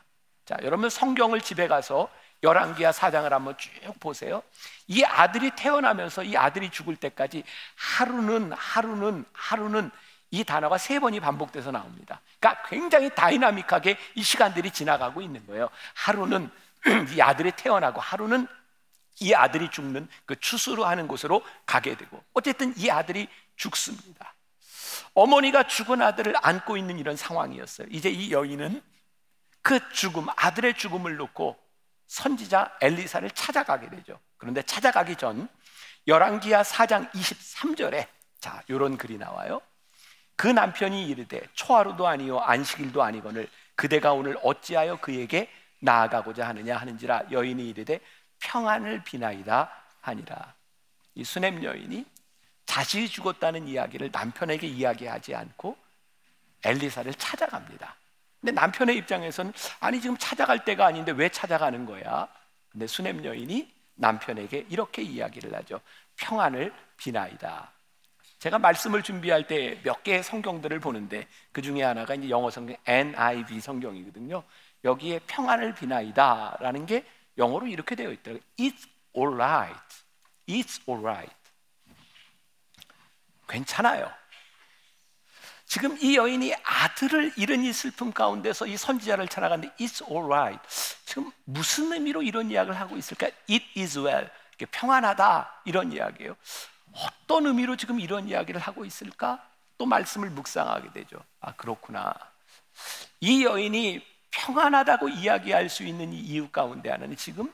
자, 0.44 0.56
여러분 0.62 0.90
성경을 0.90 1.40
집에 1.40 1.68
가서 1.68 2.08
열왕기하 2.42 2.92
사장을 2.92 3.32
한번 3.32 3.56
쭉 3.58 3.70
보세요. 4.00 4.42
이 4.86 5.04
아들이 5.04 5.50
태어나면서 5.50 6.24
이 6.24 6.36
아들이 6.36 6.70
죽을 6.70 6.96
때까지 6.96 7.44
하루는 7.76 8.52
하루는 8.52 9.24
하루는 9.32 9.90
이 10.30 10.44
단어가 10.44 10.78
세 10.78 11.00
번이 11.00 11.20
반복돼서 11.20 11.70
나옵니다. 11.70 12.20
그러니까 12.38 12.62
굉장히 12.68 13.14
다이나믹하게 13.14 13.98
이 14.14 14.22
시간들이 14.22 14.70
지나가고 14.70 15.20
있는 15.20 15.44
거예요. 15.46 15.68
하루는 15.94 16.50
이 17.14 17.20
아들이 17.20 17.52
태어나고 17.52 18.00
하루는 18.00 18.46
이 19.20 19.34
아들이 19.34 19.70
죽는 19.70 20.08
그 20.24 20.38
추수로 20.38 20.86
하는 20.86 21.06
곳으로 21.06 21.44
가게 21.66 21.96
되고 21.96 22.22
어쨌든 22.32 22.72
이 22.78 22.90
아들이 22.90 23.28
죽습니다. 23.56 24.34
어머니가 25.12 25.64
죽은 25.64 26.00
아들을 26.00 26.34
안고 26.40 26.76
있는 26.76 26.98
이런 26.98 27.16
상황이었어요. 27.16 27.88
이제 27.90 28.08
이 28.08 28.30
여인은 28.32 28.80
그 29.62 29.78
죽음, 29.92 30.26
아들의 30.36 30.74
죽음을 30.74 31.16
놓고 31.16 31.58
선지자 32.10 32.78
엘리사를 32.80 33.30
찾아가게 33.30 33.88
되죠. 33.88 34.18
그런데 34.36 34.62
찾아가기 34.62 35.14
전 35.14 35.48
열왕기하 36.08 36.62
4장 36.62 37.08
23절에 37.12 38.08
자, 38.40 38.62
요런 38.68 38.96
글이 38.96 39.16
나와요. 39.16 39.62
그 40.34 40.48
남편이 40.48 41.06
이르되 41.06 41.40
초하루도 41.54 42.08
아니요 42.08 42.40
안식일도 42.40 43.00
아니거늘 43.00 43.48
그대가 43.76 44.12
오늘 44.12 44.36
어찌하여 44.42 44.96
그에게 44.96 45.48
나아가고자 45.78 46.48
하느냐 46.48 46.76
하는지라 46.78 47.30
여인이 47.30 47.68
이르되 47.68 48.00
평안을 48.40 49.04
비나이다 49.04 49.70
하니라. 50.00 50.54
이 51.14 51.22
수냄 51.22 51.62
여인이 51.62 52.04
자식이 52.66 53.08
죽었다는 53.08 53.68
이야기를 53.68 54.10
남편에게 54.10 54.66
이야기하지 54.66 55.36
않고 55.36 55.76
엘리사를 56.64 57.14
찾아갑니다. 57.14 57.99
근데 58.40 58.52
남편의 58.52 58.96
입장에서는 58.96 59.52
아니 59.80 60.00
지금 60.00 60.16
찾아갈 60.16 60.64
때가 60.64 60.86
아닌데 60.86 61.12
왜 61.12 61.28
찾아가는 61.28 61.84
거야? 61.84 62.26
근데 62.70 62.86
수냄 62.86 63.24
여인이 63.24 63.70
남편에게 63.96 64.66
이렇게 64.70 65.02
이야기를 65.02 65.54
하죠. 65.56 65.80
평안을 66.16 66.72
비나이다. 66.96 67.70
제가 68.38 68.58
말씀을 68.58 69.02
준비할 69.02 69.46
때 69.46 69.78
몇 69.82 70.02
개의 70.02 70.22
성경들을 70.22 70.80
보는데 70.80 71.26
그 71.52 71.60
중에 71.60 71.82
하나가 71.82 72.14
이제 72.14 72.30
영어 72.30 72.48
성경 72.50 72.76
NIV 72.86 73.60
성경이거든요. 73.60 74.42
여기에 74.84 75.20
평안을 75.26 75.74
비나이다라는 75.74 76.86
게 76.86 77.04
영어로 77.36 77.66
이렇게 77.66 77.94
되어 77.94 78.10
있더라고요. 78.10 78.42
It's 78.58 78.88
alright. 79.14 79.80
It's 80.48 80.80
alright. 80.88 81.34
괜찮아요. 83.46 84.10
지금 85.70 85.96
이 86.00 86.16
여인이 86.16 86.52
아들을 86.64 87.34
잃은 87.36 87.62
이 87.62 87.72
슬픔 87.72 88.12
가운데서 88.12 88.66
이 88.66 88.76
선지자를 88.76 89.28
찾아갔는데 89.28 89.72
It's 89.76 90.04
alright. 90.10 90.60
지금 91.04 91.30
무슨 91.44 91.92
의미로 91.92 92.24
이런 92.24 92.50
이야기를 92.50 92.76
하고 92.76 92.96
있을까? 92.96 93.28
It 93.48 93.64
is 93.78 93.96
well. 94.00 94.28
평안하다 94.72 95.62
이런 95.66 95.92
이야기예요. 95.92 96.34
어떤 96.92 97.46
의미로 97.46 97.76
지금 97.76 98.00
이런 98.00 98.26
이야기를 98.26 98.60
하고 98.60 98.84
있을까? 98.84 99.46
또 99.78 99.86
말씀을 99.86 100.30
묵상하게 100.30 100.90
되죠. 100.90 101.22
아 101.40 101.52
그렇구나. 101.52 102.14
이 103.20 103.44
여인이 103.44 104.04
평안하다고 104.32 105.08
이야기할 105.08 105.68
수 105.68 105.84
있는 105.84 106.12
이유 106.12 106.48
가운데 106.50 106.90
하나는 106.90 107.16
지금 107.16 107.52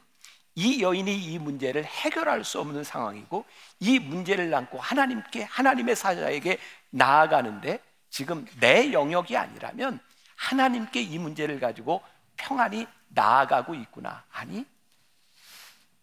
이 0.54 0.80
여인이 0.80 1.14
이 1.14 1.38
문제를 1.38 1.84
해결할 1.84 2.44
수 2.44 2.60
없는 2.60 2.82
상황이고 2.82 3.44
이 3.80 3.98
문제를 3.98 4.54
안고 4.54 4.78
하나님께 4.78 5.42
하나님의 5.42 5.96
사자에게 5.96 6.58
나아가는데 6.88 7.82
지금 8.16 8.46
내 8.60 8.92
영역이 8.94 9.36
아니라면 9.36 10.00
하나님께 10.36 11.02
이 11.02 11.18
문제를 11.18 11.60
가지고 11.60 12.02
평안히 12.38 12.86
나아가고 13.08 13.74
있구나. 13.74 14.24
아니 14.32 14.64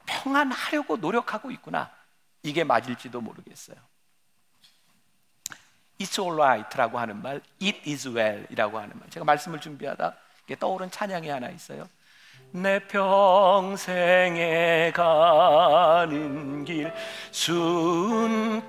평안하려고 0.05 0.97
노력하고 0.97 1.49
있구나. 1.49 1.89
이게 2.43 2.63
맞을지도 2.63 3.19
모르겠어요. 3.19 3.77
It's 5.97 6.23
alright라고 6.23 6.99
하는 6.99 7.19
말, 7.19 7.41
It 7.59 7.81
is 7.89 8.07
well이라고 8.07 8.77
하는 8.77 8.91
말. 8.99 9.09
제가 9.09 9.25
말씀을 9.25 9.59
준비하다 9.59 10.15
떠오른 10.59 10.91
찬양이 10.91 11.29
하나 11.29 11.49
있어요. 11.49 11.89
내 12.51 12.77
평생에 12.89 14.21
가는 14.93 16.63
길 16.63 16.93
순탄하여 17.31 18.63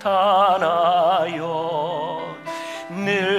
늘 2.90 3.33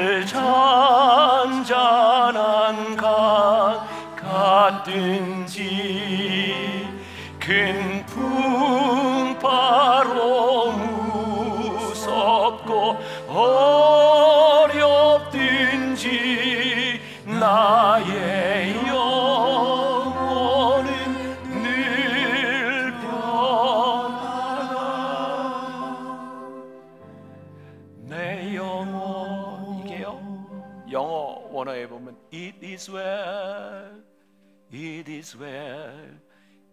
is 35.26 35.36
well 35.36 36.20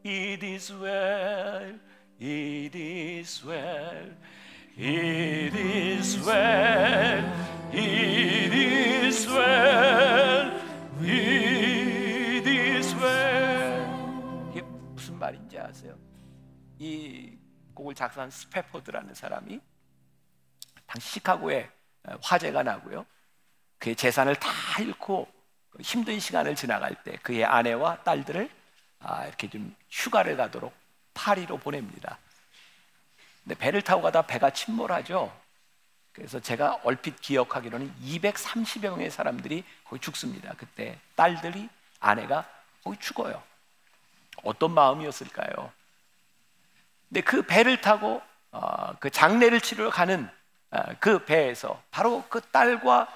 It 0.04 0.42
is 0.44 0.70
well 0.74 1.78
It 2.20 2.74
is 2.74 3.42
well 3.46 4.10
It 4.76 5.54
is 5.54 6.18
well 6.26 7.24
It 7.72 8.52
is 8.52 9.26
well 9.26 10.60
It 11.00 12.46
is 12.46 12.94
well 12.94 14.50
이게 14.50 14.60
무슨 14.60 15.18
말인지 15.18 15.58
아세요? 15.58 15.98
이 16.78 17.38
곡을 17.72 17.94
작사한 17.94 18.28
스페포드라는 18.30 19.14
사람이 19.14 19.60
당시 20.86 21.08
시카고에 21.14 21.70
화재가 22.20 22.62
나고요. 22.64 23.06
그의 23.78 23.96
재산을 23.96 24.36
다 24.36 24.50
잃고 24.82 25.26
힘든 25.82 26.18
시간을 26.18 26.54
지나갈 26.54 26.94
때 27.02 27.16
그의 27.22 27.44
아내와 27.44 28.02
딸들을 28.02 28.50
아, 29.00 29.26
이렇게 29.26 29.50
좀 29.50 29.74
휴가를 29.90 30.36
가도록 30.36 30.72
파리로 31.14 31.58
보냅니다. 31.58 32.18
근데 33.42 33.56
배를 33.56 33.82
타고 33.82 34.02
가다 34.02 34.22
배가 34.22 34.50
침몰하죠. 34.50 35.36
그래서 36.12 36.40
제가 36.40 36.80
얼핏 36.84 37.20
기억하기로는 37.20 37.92
230여 38.04 38.82
명의 38.82 39.10
사람들이 39.10 39.64
거기 39.84 40.00
죽습니다. 40.00 40.54
그때 40.56 40.98
딸들이 41.16 41.68
아내가 42.00 42.48
거기 42.84 42.98
죽어요. 42.98 43.42
어떤 44.44 44.72
마음이었을까요? 44.72 45.72
근데 47.08 47.20
그 47.22 47.42
배를 47.42 47.80
타고 47.80 48.22
어, 48.50 48.94
그 49.00 49.10
장례를 49.10 49.60
치러 49.60 49.90
가는 49.90 50.28
어, 50.70 50.82
그 51.00 51.24
배에서 51.24 51.82
바로 51.90 52.24
그 52.28 52.40
딸과 52.40 53.08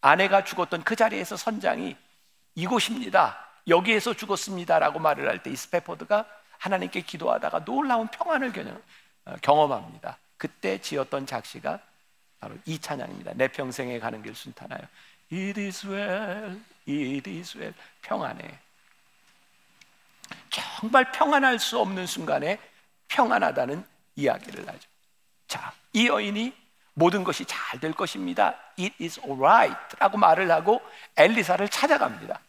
아내가 0.00 0.44
죽었던 0.44 0.84
그 0.84 0.96
자리에서 0.96 1.36
선장이 1.36 1.96
이곳입니다. 2.58 3.38
여기에서 3.68 4.14
죽었습니다라고 4.14 4.98
말을 4.98 5.28
할 5.28 5.38
때 5.42 5.50
이 5.50 5.56
스페포드가 5.56 6.26
하나님께 6.58 7.02
기도하다가 7.02 7.64
놀라운 7.64 8.08
평안을 8.08 8.52
어, 9.26 9.36
경험합니다. 9.42 10.18
그때 10.36 10.78
지었던 10.80 11.26
작시가 11.26 11.78
바로 12.40 12.56
이 12.66 12.78
찬양입니다. 12.78 13.32
내 13.34 13.46
평생에 13.48 13.98
가는 14.00 14.22
길 14.22 14.34
순탄하여 14.34 14.80
It 15.32 15.60
is 15.60 15.86
well, 15.86 16.60
it 16.88 17.30
is 17.30 17.56
well 17.56 17.74
평안해. 18.02 18.58
정말 20.50 21.12
평안할 21.12 21.58
수 21.60 21.78
없는 21.78 22.06
순간에 22.06 22.58
평안하다는 23.08 23.84
이야기를 24.16 24.66
하죠. 24.68 24.88
자, 25.46 25.72
이 25.92 26.08
여인이 26.08 26.52
모든 26.94 27.22
것이 27.22 27.44
잘 27.44 27.78
될 27.78 27.92
것입니다. 27.92 28.56
It 28.78 28.94
is 29.00 29.20
alright라고 29.20 30.18
말을 30.18 30.50
하고 30.50 30.80
엘리사를 31.16 31.68
찾아갑니다. 31.68 32.40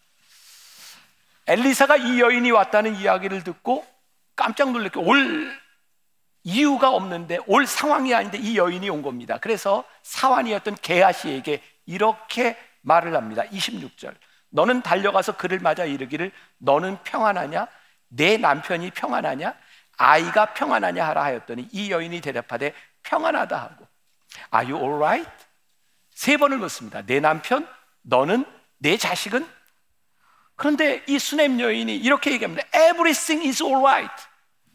엘리사가 1.50 1.98
이 1.98 2.22
여인이 2.22 2.52
왔다는 2.52 2.96
이야기를 2.96 3.44
듣고 3.44 3.84
깜짝 4.36 4.72
놀랐고 4.72 5.02
올 5.02 5.52
이유가 6.44 6.92
없는데 6.92 7.40
올 7.48 7.66
상황이 7.66 8.14
아닌데 8.14 8.38
이 8.38 8.56
여인이 8.56 8.88
온 8.92 9.02
겁니다. 9.02 9.40
그래서 9.42 9.84
사환이었던 10.04 10.76
게하시에게 10.80 11.64
이렇게 11.88 12.56
말을 12.82 13.16
합니다. 13.16 13.44
26절. 13.46 14.16
너는 14.50 14.84
달려가서 14.84 15.38
그를 15.38 15.60
맞아 15.60 15.86
이르기를 15.86 16.32
너는 16.60 17.00
평안하냐? 17.04 17.68
내 18.10 18.38
남편이 18.38 18.92
평안하냐? 18.92 19.56
아이가 19.98 20.54
평안하냐 20.54 21.06
하라 21.06 21.24
하였더니 21.24 21.68
이 21.72 21.92
여인이 21.92 22.22
대답하되 22.22 22.74
평안하다 23.02 23.58
하고 23.58 23.88
Are 24.54 24.72
you 24.72 24.84
alright? 24.84 25.30
세 26.12 26.38
번을 26.38 26.60
묻습니다. 26.60 27.02
내 27.08 27.20
남편, 27.20 27.68
너는 28.04 28.46
내 28.78 28.98
자식은? 28.98 29.59
그런데 30.60 31.02
이 31.08 31.18
수냄 31.18 31.58
여인이 31.62 31.96
이렇게 31.96 32.34
얘기합니다. 32.34 32.68
Everything 32.76 33.48
is 33.48 33.64
alright. 33.64 34.14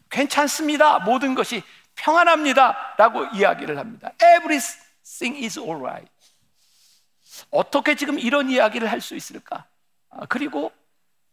괜찮습니다. 0.09 0.97
모든 0.97 1.35
것이 1.35 1.61
평안합니다. 1.93 2.95
라고 2.97 3.23
이야기를 3.27 3.77
합니다. 3.77 4.11
Everything 4.19 5.43
is 5.43 5.59
alright. 5.59 6.11
어떻게 7.51 7.93
지금 7.93 8.17
이런 8.17 8.49
이야기를 8.49 8.91
할 8.91 8.99
수 8.99 9.15
있을까? 9.15 9.65
아, 10.09 10.25
그리고 10.27 10.71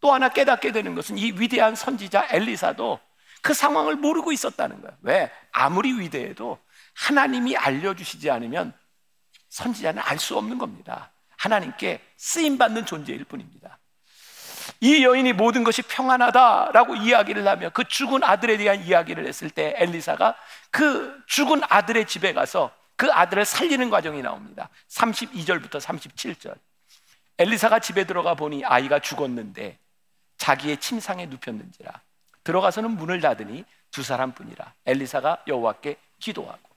또 0.01 0.13
하나 0.13 0.29
깨닫게 0.29 0.71
되는 0.71 0.95
것은 0.95 1.17
이 1.17 1.33
위대한 1.33 1.75
선지자 1.75 2.29
엘리사도 2.33 3.01
그 3.41 3.55
상황을 3.55 3.97
모르고 3.97 4.33
있었다는 4.33 4.83
거예요. 4.83 4.97
왜? 5.01 5.33
아무리 5.53 5.99
위대해도 5.99 6.59
하나님이 6.93 7.57
알려주시지 7.57 8.31
않으면 8.31 8.75
선지자는 9.49 10.03
알 10.05 10.19
수 10.19 10.37
없는 10.37 10.59
겁니다. 10.59 11.11
하나님께 11.39 12.03
쓰임 12.19 12.59
받는 12.59 12.85
존재일 12.85 13.25
뿐입니다. 13.25 13.79
이 14.83 15.05
여인이 15.05 15.33
모든 15.35 15.63
것이 15.63 15.81
평안하다라고 15.83 16.97
이야기를 16.97 17.47
하며 17.47 17.71
그 17.71 17.85
죽은 17.85 18.25
아들에 18.25 18.57
대한 18.57 18.83
이야기를 18.83 19.29
했을 19.29 19.49
때 19.49 19.75
엘리사가 19.77 20.35
그 20.73 21.23
죽은 21.29 21.61
아들의 21.69 22.05
집에 22.09 22.33
가서 22.33 22.73
그 22.97 23.09
아들을 23.13 23.45
살리는 23.45 23.91
과정이 23.91 24.23
나옵니다. 24.23 24.69
32절부터 24.89 25.81
37절. 25.81 26.57
엘리사가 27.39 27.79
집에 27.79 28.05
들어가 28.05 28.35
보니 28.35 28.65
아이가 28.65 28.99
죽었는데 28.99 29.79
자기의 30.37 30.79
침상에 30.79 31.27
눕혔는지라 31.27 32.01
들어가서는 32.43 32.91
문을 32.91 33.21
닫으니 33.21 33.65
두 33.93 34.03
사람뿐이라 34.03 34.75
엘리사가 34.87 35.45
여호와께 35.47 35.97
기도하고 36.19 36.73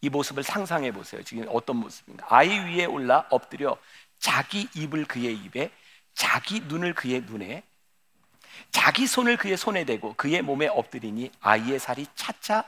이 0.00 0.08
모습을 0.08 0.42
상상해 0.42 0.90
보세요. 0.90 1.22
지금 1.22 1.46
어떤 1.48 1.76
모습인가? 1.76 2.26
아이 2.28 2.48
위에 2.48 2.86
올라 2.86 3.24
엎드려 3.30 3.78
자기 4.18 4.68
입을 4.74 5.04
그의 5.04 5.34
입에, 5.34 5.70
자기 6.16 6.60
눈을 6.60 6.94
그의 6.94 7.20
눈에, 7.20 7.62
자기 8.70 9.06
손을 9.06 9.36
그의 9.36 9.56
손에 9.56 9.84
대고 9.84 10.14
그의 10.14 10.42
몸에 10.42 10.66
엎드리니 10.66 11.30
아이의 11.40 11.78
살이 11.78 12.06
차차 12.16 12.64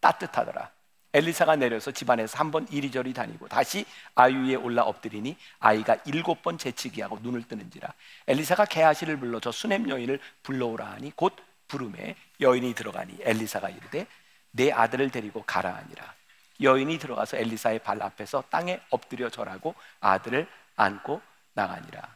따뜻하더라. 0.00 0.70
엘리사가 1.14 1.56
내려서 1.56 1.90
집안에서 1.90 2.38
한 2.38 2.50
번 2.50 2.66
이리저리 2.70 3.14
다니고 3.14 3.48
다시 3.48 3.86
아이 4.14 4.34
위에 4.34 4.56
올라 4.56 4.82
엎드리니 4.82 5.36
아이가 5.60 5.96
일곱 6.04 6.42
번 6.42 6.58
재치기 6.58 7.00
하고 7.00 7.18
눈을 7.22 7.48
뜨는지라. 7.48 7.88
엘리사가 8.26 8.66
게하시를 8.66 9.16
불러 9.18 9.40
저 9.40 9.50
수냄 9.50 9.88
여인을 9.88 10.20
불러오라 10.42 10.84
하니 10.86 11.12
곧 11.16 11.34
부름에 11.68 12.14
여인이 12.40 12.74
들어가니 12.74 13.16
엘리사가 13.22 13.70
이르되 13.70 14.06
내 14.50 14.70
아들을 14.70 15.10
데리고 15.10 15.42
가라 15.44 15.74
하니라. 15.76 16.14
여인이 16.60 16.98
들어가서 16.98 17.36
엘리사의 17.38 17.78
발 17.78 18.02
앞에서 18.02 18.44
땅에 18.50 18.80
엎드려 18.90 19.30
절하고 19.30 19.74
아들을 20.00 20.46
안고 20.76 21.22
나가니라. 21.54 22.14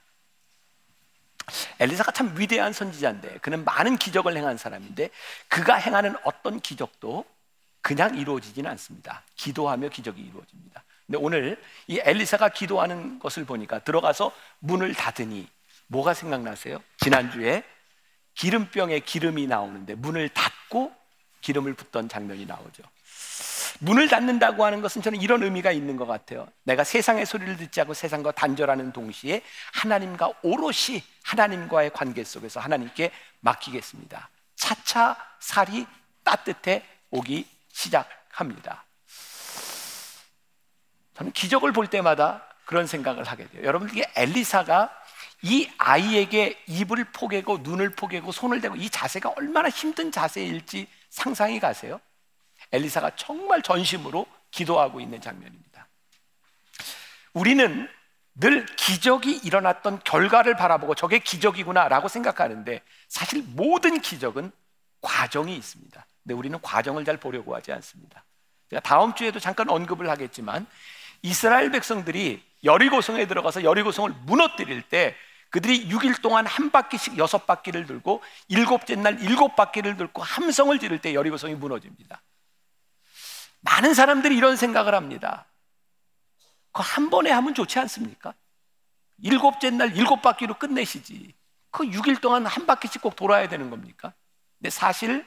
엘리사가 1.80 2.12
참 2.12 2.34
위대한 2.36 2.72
선지자인데 2.72 3.38
그는 3.38 3.64
많은 3.64 3.96
기적을 3.96 4.36
행한 4.36 4.56
사람인데 4.56 5.10
그가 5.48 5.74
행하는 5.74 6.14
어떤 6.24 6.60
기적도 6.60 7.24
그냥 7.80 8.16
이루어지지는 8.16 8.70
않습니다. 8.72 9.22
기도하며 9.36 9.88
기적이 9.88 10.22
이루어집니다. 10.22 10.84
근데 11.06 11.18
오늘 11.18 11.62
이 11.86 12.00
엘리사가 12.02 12.50
기도하는 12.50 13.18
것을 13.18 13.44
보니까 13.44 13.78
들어가서 13.78 14.32
문을 14.58 14.94
닫으니 14.94 15.48
뭐가 15.86 16.12
생각나세요? 16.12 16.82
지난주에 16.98 17.64
기름병에 18.34 19.00
기름이 19.00 19.46
나오는데 19.46 19.94
문을 19.94 20.28
닫고 20.28 20.92
기름을 21.40 21.74
붓던 21.74 22.08
장면이 22.08 22.46
나오죠. 22.46 22.82
문을 23.80 24.08
닫는다고 24.08 24.64
하는 24.64 24.80
것은 24.80 25.02
저는 25.02 25.20
이런 25.20 25.42
의미가 25.42 25.72
있는 25.72 25.96
것 25.96 26.06
같아요. 26.06 26.48
내가 26.64 26.84
세상의 26.84 27.26
소리를 27.26 27.56
듣지 27.56 27.80
않고 27.80 27.94
세상과 27.94 28.32
단절하는 28.32 28.92
동시에 28.92 29.42
하나님과 29.72 30.32
오롯이 30.42 31.02
하나님과의 31.24 31.90
관계 31.90 32.24
속에서 32.24 32.60
하나님께 32.60 33.10
맡기겠습니다. 33.40 34.28
차차 34.56 35.16
살이 35.38 35.86
따뜻해 36.24 36.82
오기 37.10 37.46
시작합니다. 37.72 38.84
저는 41.14 41.32
기적을 41.32 41.72
볼 41.72 41.88
때마다 41.88 42.44
그런 42.64 42.86
생각을 42.86 43.24
하게 43.24 43.48
돼요. 43.48 43.64
여러분 43.64 43.88
이게 43.88 44.04
엘리사가 44.14 44.92
이 45.42 45.70
아이에게 45.78 46.62
입을 46.66 47.04
포개고 47.12 47.58
눈을 47.58 47.90
포개고 47.90 48.32
손을 48.32 48.60
대고 48.60 48.76
이 48.76 48.90
자세가 48.90 49.34
얼마나 49.36 49.68
힘든 49.68 50.10
자세일지 50.10 50.88
상상이 51.10 51.60
가세요? 51.60 52.00
엘리사가 52.72 53.16
정말 53.16 53.62
전심으로 53.62 54.26
기도하고 54.50 55.00
있는 55.00 55.20
장면입니다. 55.20 55.86
우리는 57.32 57.88
늘 58.34 58.66
기적이 58.76 59.40
일어났던 59.44 60.00
결과를 60.04 60.56
바라보고 60.56 60.94
저게 60.94 61.18
기적이구나라고 61.18 62.08
생각하는데 62.08 62.82
사실 63.08 63.42
모든 63.48 64.00
기적은 64.00 64.52
과정이 65.00 65.56
있습니다. 65.56 66.06
근데 66.22 66.34
우리는 66.34 66.60
과정을 66.60 67.04
잘 67.04 67.16
보려고 67.16 67.56
하지 67.56 67.72
않습니다. 67.72 68.24
제가 68.70 68.80
다음 68.80 69.14
주에도 69.14 69.40
잠깐 69.40 69.68
언급을 69.68 70.08
하겠지만 70.08 70.66
이스라엘 71.22 71.70
백성들이 71.70 72.42
여리고성에 72.64 73.26
들어가서 73.26 73.64
여리고성을 73.64 74.12
무너뜨릴 74.24 74.82
때 74.82 75.16
그들이 75.50 75.88
6일 75.88 76.20
동안 76.20 76.46
한 76.46 76.70
바퀴씩 76.70 77.16
여섯 77.18 77.46
바퀴를 77.46 77.86
들고 77.86 78.22
일곱째 78.48 78.94
날 78.96 79.20
일곱 79.22 79.56
바퀴를 79.56 79.96
들고 79.96 80.22
함성을 80.22 80.78
지를 80.78 81.00
때 81.00 81.14
여리고성이 81.14 81.54
무너집니다. 81.54 82.20
많은 83.60 83.94
사람들이 83.94 84.36
이런 84.36 84.56
생각을 84.56 84.94
합니다. 84.94 85.46
그한 86.72 87.10
번에 87.10 87.30
하면 87.30 87.54
좋지 87.54 87.78
않습니까? 87.80 88.34
일곱째 89.22 89.70
날 89.70 89.96
일곱 89.96 90.22
바퀴로 90.22 90.54
끝내시지. 90.54 91.34
그 91.70 91.84
6일 91.84 92.20
동안 92.20 92.46
한 92.46 92.66
바퀴씩 92.66 93.02
꼭 93.02 93.16
돌아야 93.16 93.48
되는 93.48 93.68
겁니까? 93.70 94.14
근데 94.58 94.70
사실 94.70 95.26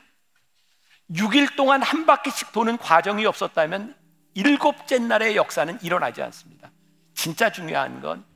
6일 1.11 1.55
동안 1.55 1.81
한 1.81 2.05
바퀴씩 2.05 2.51
도는 2.51 2.77
과정이 2.77 3.25
없었다면 3.25 3.95
일곱째 4.33 4.97
날의 4.97 5.35
역사는 5.35 5.79
일어나지 5.81 6.21
않습니다. 6.21 6.71
진짜 7.13 7.51
중요한 7.51 8.01
건 8.01 8.31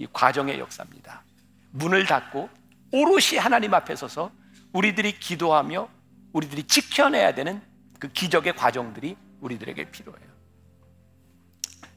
이 0.00 0.06
과정의 0.10 0.58
역사입니다. 0.58 1.22
문을 1.72 2.06
닫고 2.06 2.48
오롯이 2.90 3.36
하나님 3.38 3.74
앞에 3.74 3.94
서서 3.94 4.32
우리들이 4.72 5.20
기도하며 5.20 5.88
우리들이 6.32 6.62
지켜내야 6.62 7.34
되는 7.34 7.60
그 8.00 8.08
기적의 8.08 8.56
과정들이 8.56 9.16
우리들에게 9.40 9.90
필요해요. 9.90 10.28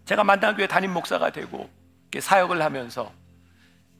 제가 0.06 0.24
만나교회 0.24 0.68
담임 0.68 0.94
목사가 0.94 1.32
되고 1.32 1.70
사역을 2.20 2.62
하면서 2.62 3.12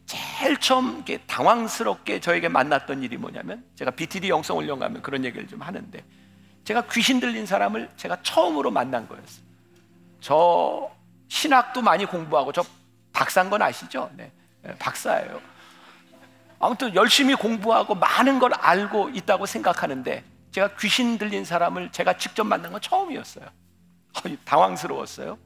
제일 0.06 0.60
처음 0.60 1.04
당황스럽게 1.26 2.20
저에게 2.20 2.50
만났던 2.50 3.02
일이 3.02 3.18
뭐냐면 3.18 3.64
제가 3.76 3.92
BTD 3.92 4.30
영성훈련 4.30 4.78
가면 4.78 5.02
그런 5.02 5.24
얘기를 5.24 5.48
좀 5.48 5.62
하는데 5.62 6.04
제가 6.66 6.84
귀신 6.92 7.20
들린 7.20 7.46
사람을 7.46 7.90
제가 7.96 8.22
처음으로 8.22 8.70
만난 8.70 9.08
거였어요. 9.08 9.46
저 10.20 10.92
신학도 11.30 11.82
많이 11.82 12.06
공부하고 12.06 12.52
저 12.52 12.64
박사인 13.14 13.50
건 13.50 13.62
아시죠? 13.62 14.12
네, 14.16 14.32
네 14.62 14.76
박사예요. 14.78 15.42
아무튼 16.60 16.94
열심히 16.96 17.34
공부하고 17.34 17.96
많은 17.96 18.40
걸 18.40 18.54
알고 18.54 19.10
있다고 19.10 19.46
생각하는데 19.46 20.24
제가 20.54 20.76
귀신 20.80 21.18
들린 21.18 21.44
사람을 21.44 21.92
제가 21.92 22.18
직접 22.18 22.44
만난 22.44 22.72
건 22.72 22.80
처음이었어요. 22.80 23.46
당황스러웠어요. 24.46 25.40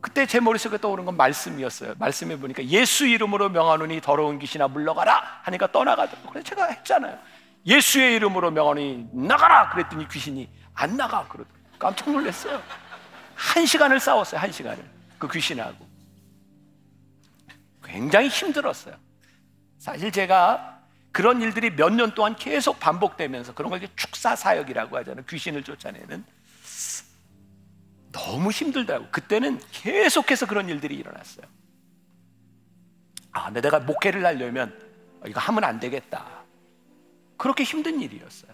그때 0.00 0.24
제 0.24 0.40
머릿속에 0.40 0.78
떠오른 0.78 1.04
건 1.04 1.14
말씀이었어요. 1.18 1.94
말씀해 1.98 2.40
보니까 2.40 2.64
예수 2.64 3.06
이름으로 3.06 3.50
명하노니 3.50 4.00
더러운 4.00 4.38
귀신아 4.38 4.68
물러가라 4.68 5.42
하니까 5.42 5.70
떠나가더라고요. 5.70 6.30
그래서 6.30 6.48
제가 6.48 6.68
했잖아요. 6.68 7.18
예수의 7.66 8.16
이름으로 8.16 8.50
명하노니 8.50 9.10
나가라 9.12 9.68
그랬더니 9.68 10.08
귀신이 10.08 10.48
안 10.72 10.96
나가 10.96 11.28
그러더라고요. 11.28 11.78
깜짝 11.78 12.10
놀랐어요. 12.10 12.62
한 13.34 13.66
시간을 13.66 14.00
싸웠어요. 14.00 14.40
한 14.40 14.50
시간을 14.50 14.82
그 15.18 15.28
귀신하고 15.28 15.86
굉장히 17.84 18.28
힘들었어요. 18.28 18.96
사실 19.78 20.10
제가 20.10 20.79
그런 21.12 21.42
일들이 21.42 21.70
몇 21.70 21.90
년 21.92 22.14
동안 22.14 22.36
계속 22.36 22.78
반복되면서 22.78 23.54
그런 23.54 23.70
걸 23.70 23.80
축사 23.96 24.36
사역이라고 24.36 24.96
하잖아요. 24.98 25.24
귀신을 25.26 25.64
쫓아내는 25.64 26.24
너무 28.12 28.50
힘들다고. 28.50 29.08
그때는 29.10 29.60
계속해서 29.72 30.46
그런 30.46 30.68
일들이 30.68 30.96
일어났어요. 30.96 31.46
아, 33.32 33.44
근데 33.46 33.60
내가 33.60 33.80
목회를 33.80 34.24
하려면 34.24 34.76
이거 35.26 35.40
하면 35.40 35.64
안 35.64 35.78
되겠다. 35.80 36.44
그렇게 37.36 37.64
힘든 37.64 38.00
일이었어요. 38.00 38.52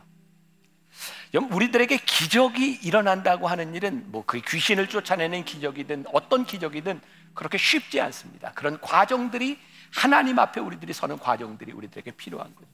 우리들에게 1.50 1.98
기적이 1.98 2.80
일어난다고 2.82 3.48
하는 3.48 3.74
일은 3.74 4.10
뭐 4.10 4.22
그 4.26 4.40
귀신을 4.40 4.88
쫓아내는 4.88 5.44
기적이든 5.44 6.06
어떤 6.12 6.46
기적이든 6.46 7.00
그렇게 7.34 7.58
쉽지 7.58 8.00
않습니다. 8.00 8.52
그런 8.52 8.80
과정들이 8.80 9.58
하나님 9.96 10.38
앞에 10.38 10.60
우리들이 10.60 10.92
서는 10.92 11.18
과정들이 11.18 11.72
우리들에게 11.72 12.10
필요한 12.12 12.54
거죠. 12.54 12.68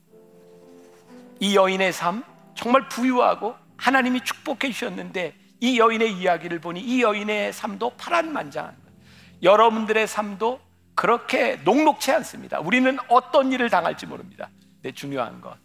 이 1.38 1.54
여인의 1.54 1.92
삶 1.92 2.24
정말 2.56 2.88
부유하고 2.88 3.54
하나님이 3.76 4.22
축복해 4.22 4.72
주셨는데 4.72 5.32
이 5.60 5.78
여인의 5.78 6.18
이야기를 6.18 6.60
보니 6.60 6.80
이 6.80 7.00
여인의 7.00 7.52
삶도 7.52 7.90
파란만장한 7.96 8.74
거예요. 8.74 8.98
여러분들의 9.40 10.08
삶도 10.08 10.60
그렇게 10.96 11.56
녹록치 11.64 12.10
않습니다. 12.10 12.58
우리는 12.58 12.98
어떤 13.06 13.52
일을 13.52 13.70
당할지 13.70 14.04
모릅니다. 14.06 14.50
근데 14.74 14.90
중요한 14.92 15.40
것, 15.40 15.56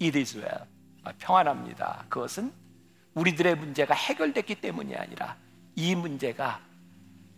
it 0.00 0.16
is 0.18 0.36
well. 0.36 0.60
아, 1.04 1.12
평안합니다. 1.18 2.04
그것은 2.10 2.52
우리들의 3.14 3.56
문제가 3.56 3.94
해결됐기 3.94 4.56
때문이 4.56 4.94
아니라 4.94 5.36
이 5.74 5.94
문제가 5.94 6.60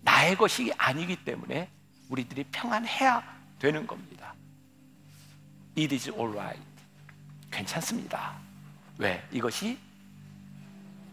나의 0.03 0.37
것이 0.37 0.73
아니기 0.77 1.25
때문에 1.25 1.71
우리들이 2.09 2.45
평안해야 2.51 3.23
되는 3.59 3.87
겁니다. 3.87 4.35
It 5.77 5.95
is 5.95 6.11
alright. 6.11 6.61
괜찮습니다. 7.51 8.37
왜? 8.99 9.27
이것이 9.31 9.79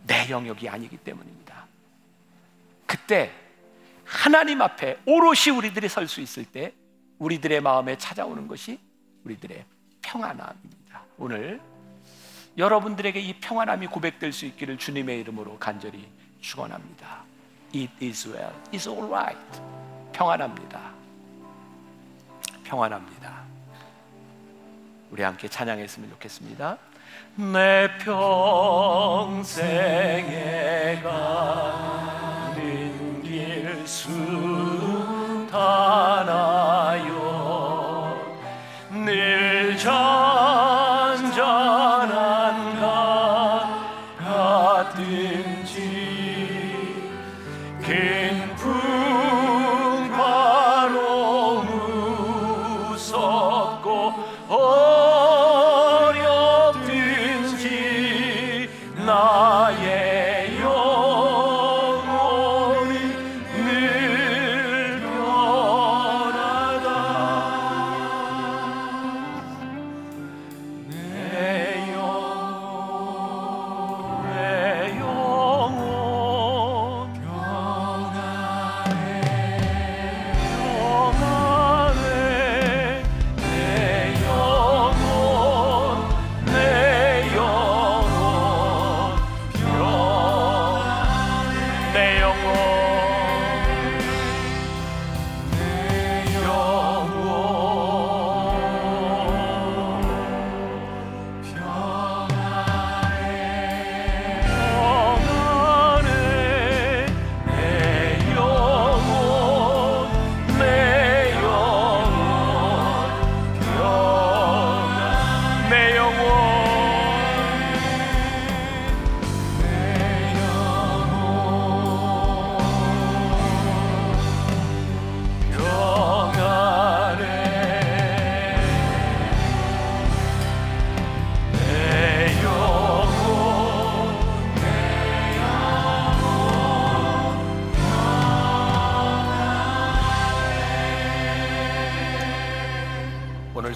내 0.06 0.30
영역이 0.30 0.68
아니기 0.70 0.98
때문입니다. 0.98 1.66
그때 2.86 3.32
하나님 4.04 4.62
앞에 4.62 5.00
오롯이 5.06 5.56
우리들이 5.56 5.90
설 5.90 6.08
수 6.08 6.22
있을 6.22 6.46
때 6.46 6.74
우리들의 7.20 7.62
마음에 7.62 7.98
찾아오는 7.98 8.48
것이 8.48 8.80
우리들의 9.24 9.66
평안함입니다. 10.02 11.02
오늘 11.18 11.60
여러분들에게 12.58 13.20
이 13.20 13.40
평안함이 13.40 13.88
고백될 13.88 14.32
수 14.32 14.46
있기를 14.46 14.78
주님의 14.78 15.20
이름으로 15.22 15.58
간절히 15.58 16.08
축원합니다. 16.42 17.24
It 17.74 17.92
is 18.06 18.28
well. 18.28 18.54
It's 18.72 18.88
all 18.88 19.12
right. 19.12 19.62
평안합니다. 20.16 20.80
평안합니다. 22.64 23.34
우리 25.12 25.22
함께 25.24 25.50
찬양했으면 25.50 26.10
좋겠습니다. 26.12 26.78
내 27.36 27.90
평생에 27.98 28.22
가는 31.04 32.02
길수 33.22 34.10
타나요 35.52 37.15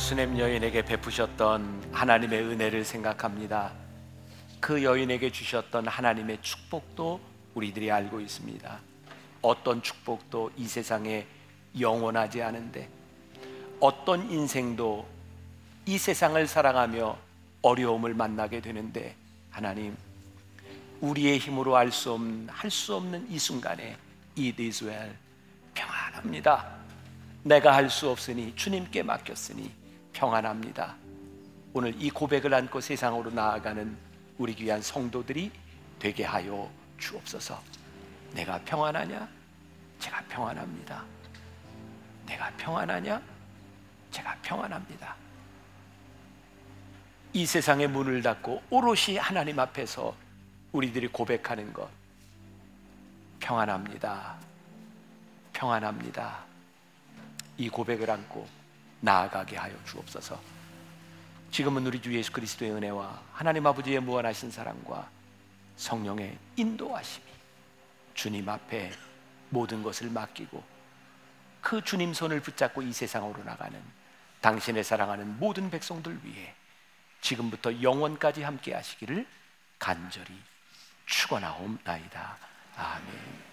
수냄 0.10 0.40
여인에게 0.40 0.86
베푸셨던 0.86 1.92
하나님의 1.92 2.42
은혜를 2.42 2.84
생각합니다. 2.84 3.72
그 4.60 4.84
여인에게 4.84 5.32
주셨던 5.32 5.88
하나님의 5.88 6.40
축복도 6.42 7.20
우리들이 7.54 7.92
알고 7.92 8.20
있습니다. 8.20 8.80
어떤 9.44 9.84
축복도 9.84 10.50
이 10.58 10.66
세상에 10.66 11.28
영원하지 11.80 12.42
않은데 12.42 12.90
어떤 13.80 14.32
인생도 14.32 15.08
이 15.86 16.00
세상을 16.00 16.48
살아가며 16.48 17.16
어려움을 17.62 18.16
만나게 18.16 18.62
되는데 18.62 19.16
하나님 19.52 19.96
우리의 21.02 21.38
힘으로 21.38 21.78
알 21.78 21.92
수 21.92 22.14
없는 22.14 22.50
할 22.50 22.72
수 22.72 22.96
없는 22.96 23.30
이 23.30 23.38
순간에 23.38 23.96
it 24.36 24.60
is 24.60 24.84
well 24.84 25.12
평안합니다. 25.76 26.68
내가 27.44 27.76
할 27.76 27.92
수 27.92 28.10
없으니 28.10 28.56
주님께 28.56 29.04
맡겼으니 29.04 29.78
평안합니다. 30.14 30.96
오늘 31.74 31.94
이 32.02 32.10
고백을 32.10 32.54
안고 32.54 32.82
세상으로 32.82 33.32
나아가는 33.32 33.98
우리 34.38 34.56
귀한 34.56 34.82
성도들이 34.82 35.52
되게 36.00 36.24
하여 36.24 36.70
주옵소서. 36.98 37.62
내가 38.34 38.60
평안하냐? 38.64 39.28
제가 40.00 40.24
평안합니다. 40.30 41.04
내가 42.26 42.52
평안하냐? 42.58 43.22
제가 44.12 44.38
평안합니다. 44.42 45.16
이 47.34 47.46
세상의 47.46 47.88
문을 47.90 48.22
닫고 48.22 48.64
오롯이 48.70 49.18
하나님 49.18 49.60
앞에서 49.60 50.16
우리들이 50.72 51.08
고백하는 51.10 51.72
것 51.74 51.90
평안합니다. 53.40 54.36
평안합니다. 55.54 56.44
이 57.58 57.70
고백을 57.70 58.10
안고 58.10 58.48
나아가게 59.02 59.58
하여 59.58 59.74
주옵소서. 59.86 60.40
지금은 61.52 61.86
우리 61.88 62.02
주 62.02 62.14
예수 62.14 62.32
그리스도의 62.32 62.72
은혜와 62.72 63.22
하나님 63.34 63.66
아버지의 63.66 64.00
무한하신 64.02 64.52
사랑과 64.52 65.10
성령의 65.78 66.38
인도하심이 66.56 67.26
주님 68.14 68.48
앞에 68.50 68.92
모든 69.50 69.82
것을 69.82 70.10
맡기고 70.10 70.64
그 71.62 71.84
주님 71.84 72.14
손을 72.14 72.42
붙잡고 72.42 72.82
이 72.82 72.94
세상으로 72.94 73.44
나가는 73.44 73.82
당신의 74.42 74.84
사랑하는 74.84 75.40
모든 75.40 75.70
백성들 75.70 76.20
위해 76.24 76.54
지금부터 77.22 77.82
영원까지 77.82 78.44
함께 78.44 78.74
하시기를 78.74 79.26
간절히 79.78 80.40
축원하옵나이다. 81.06 82.38
아멘. 82.78 83.49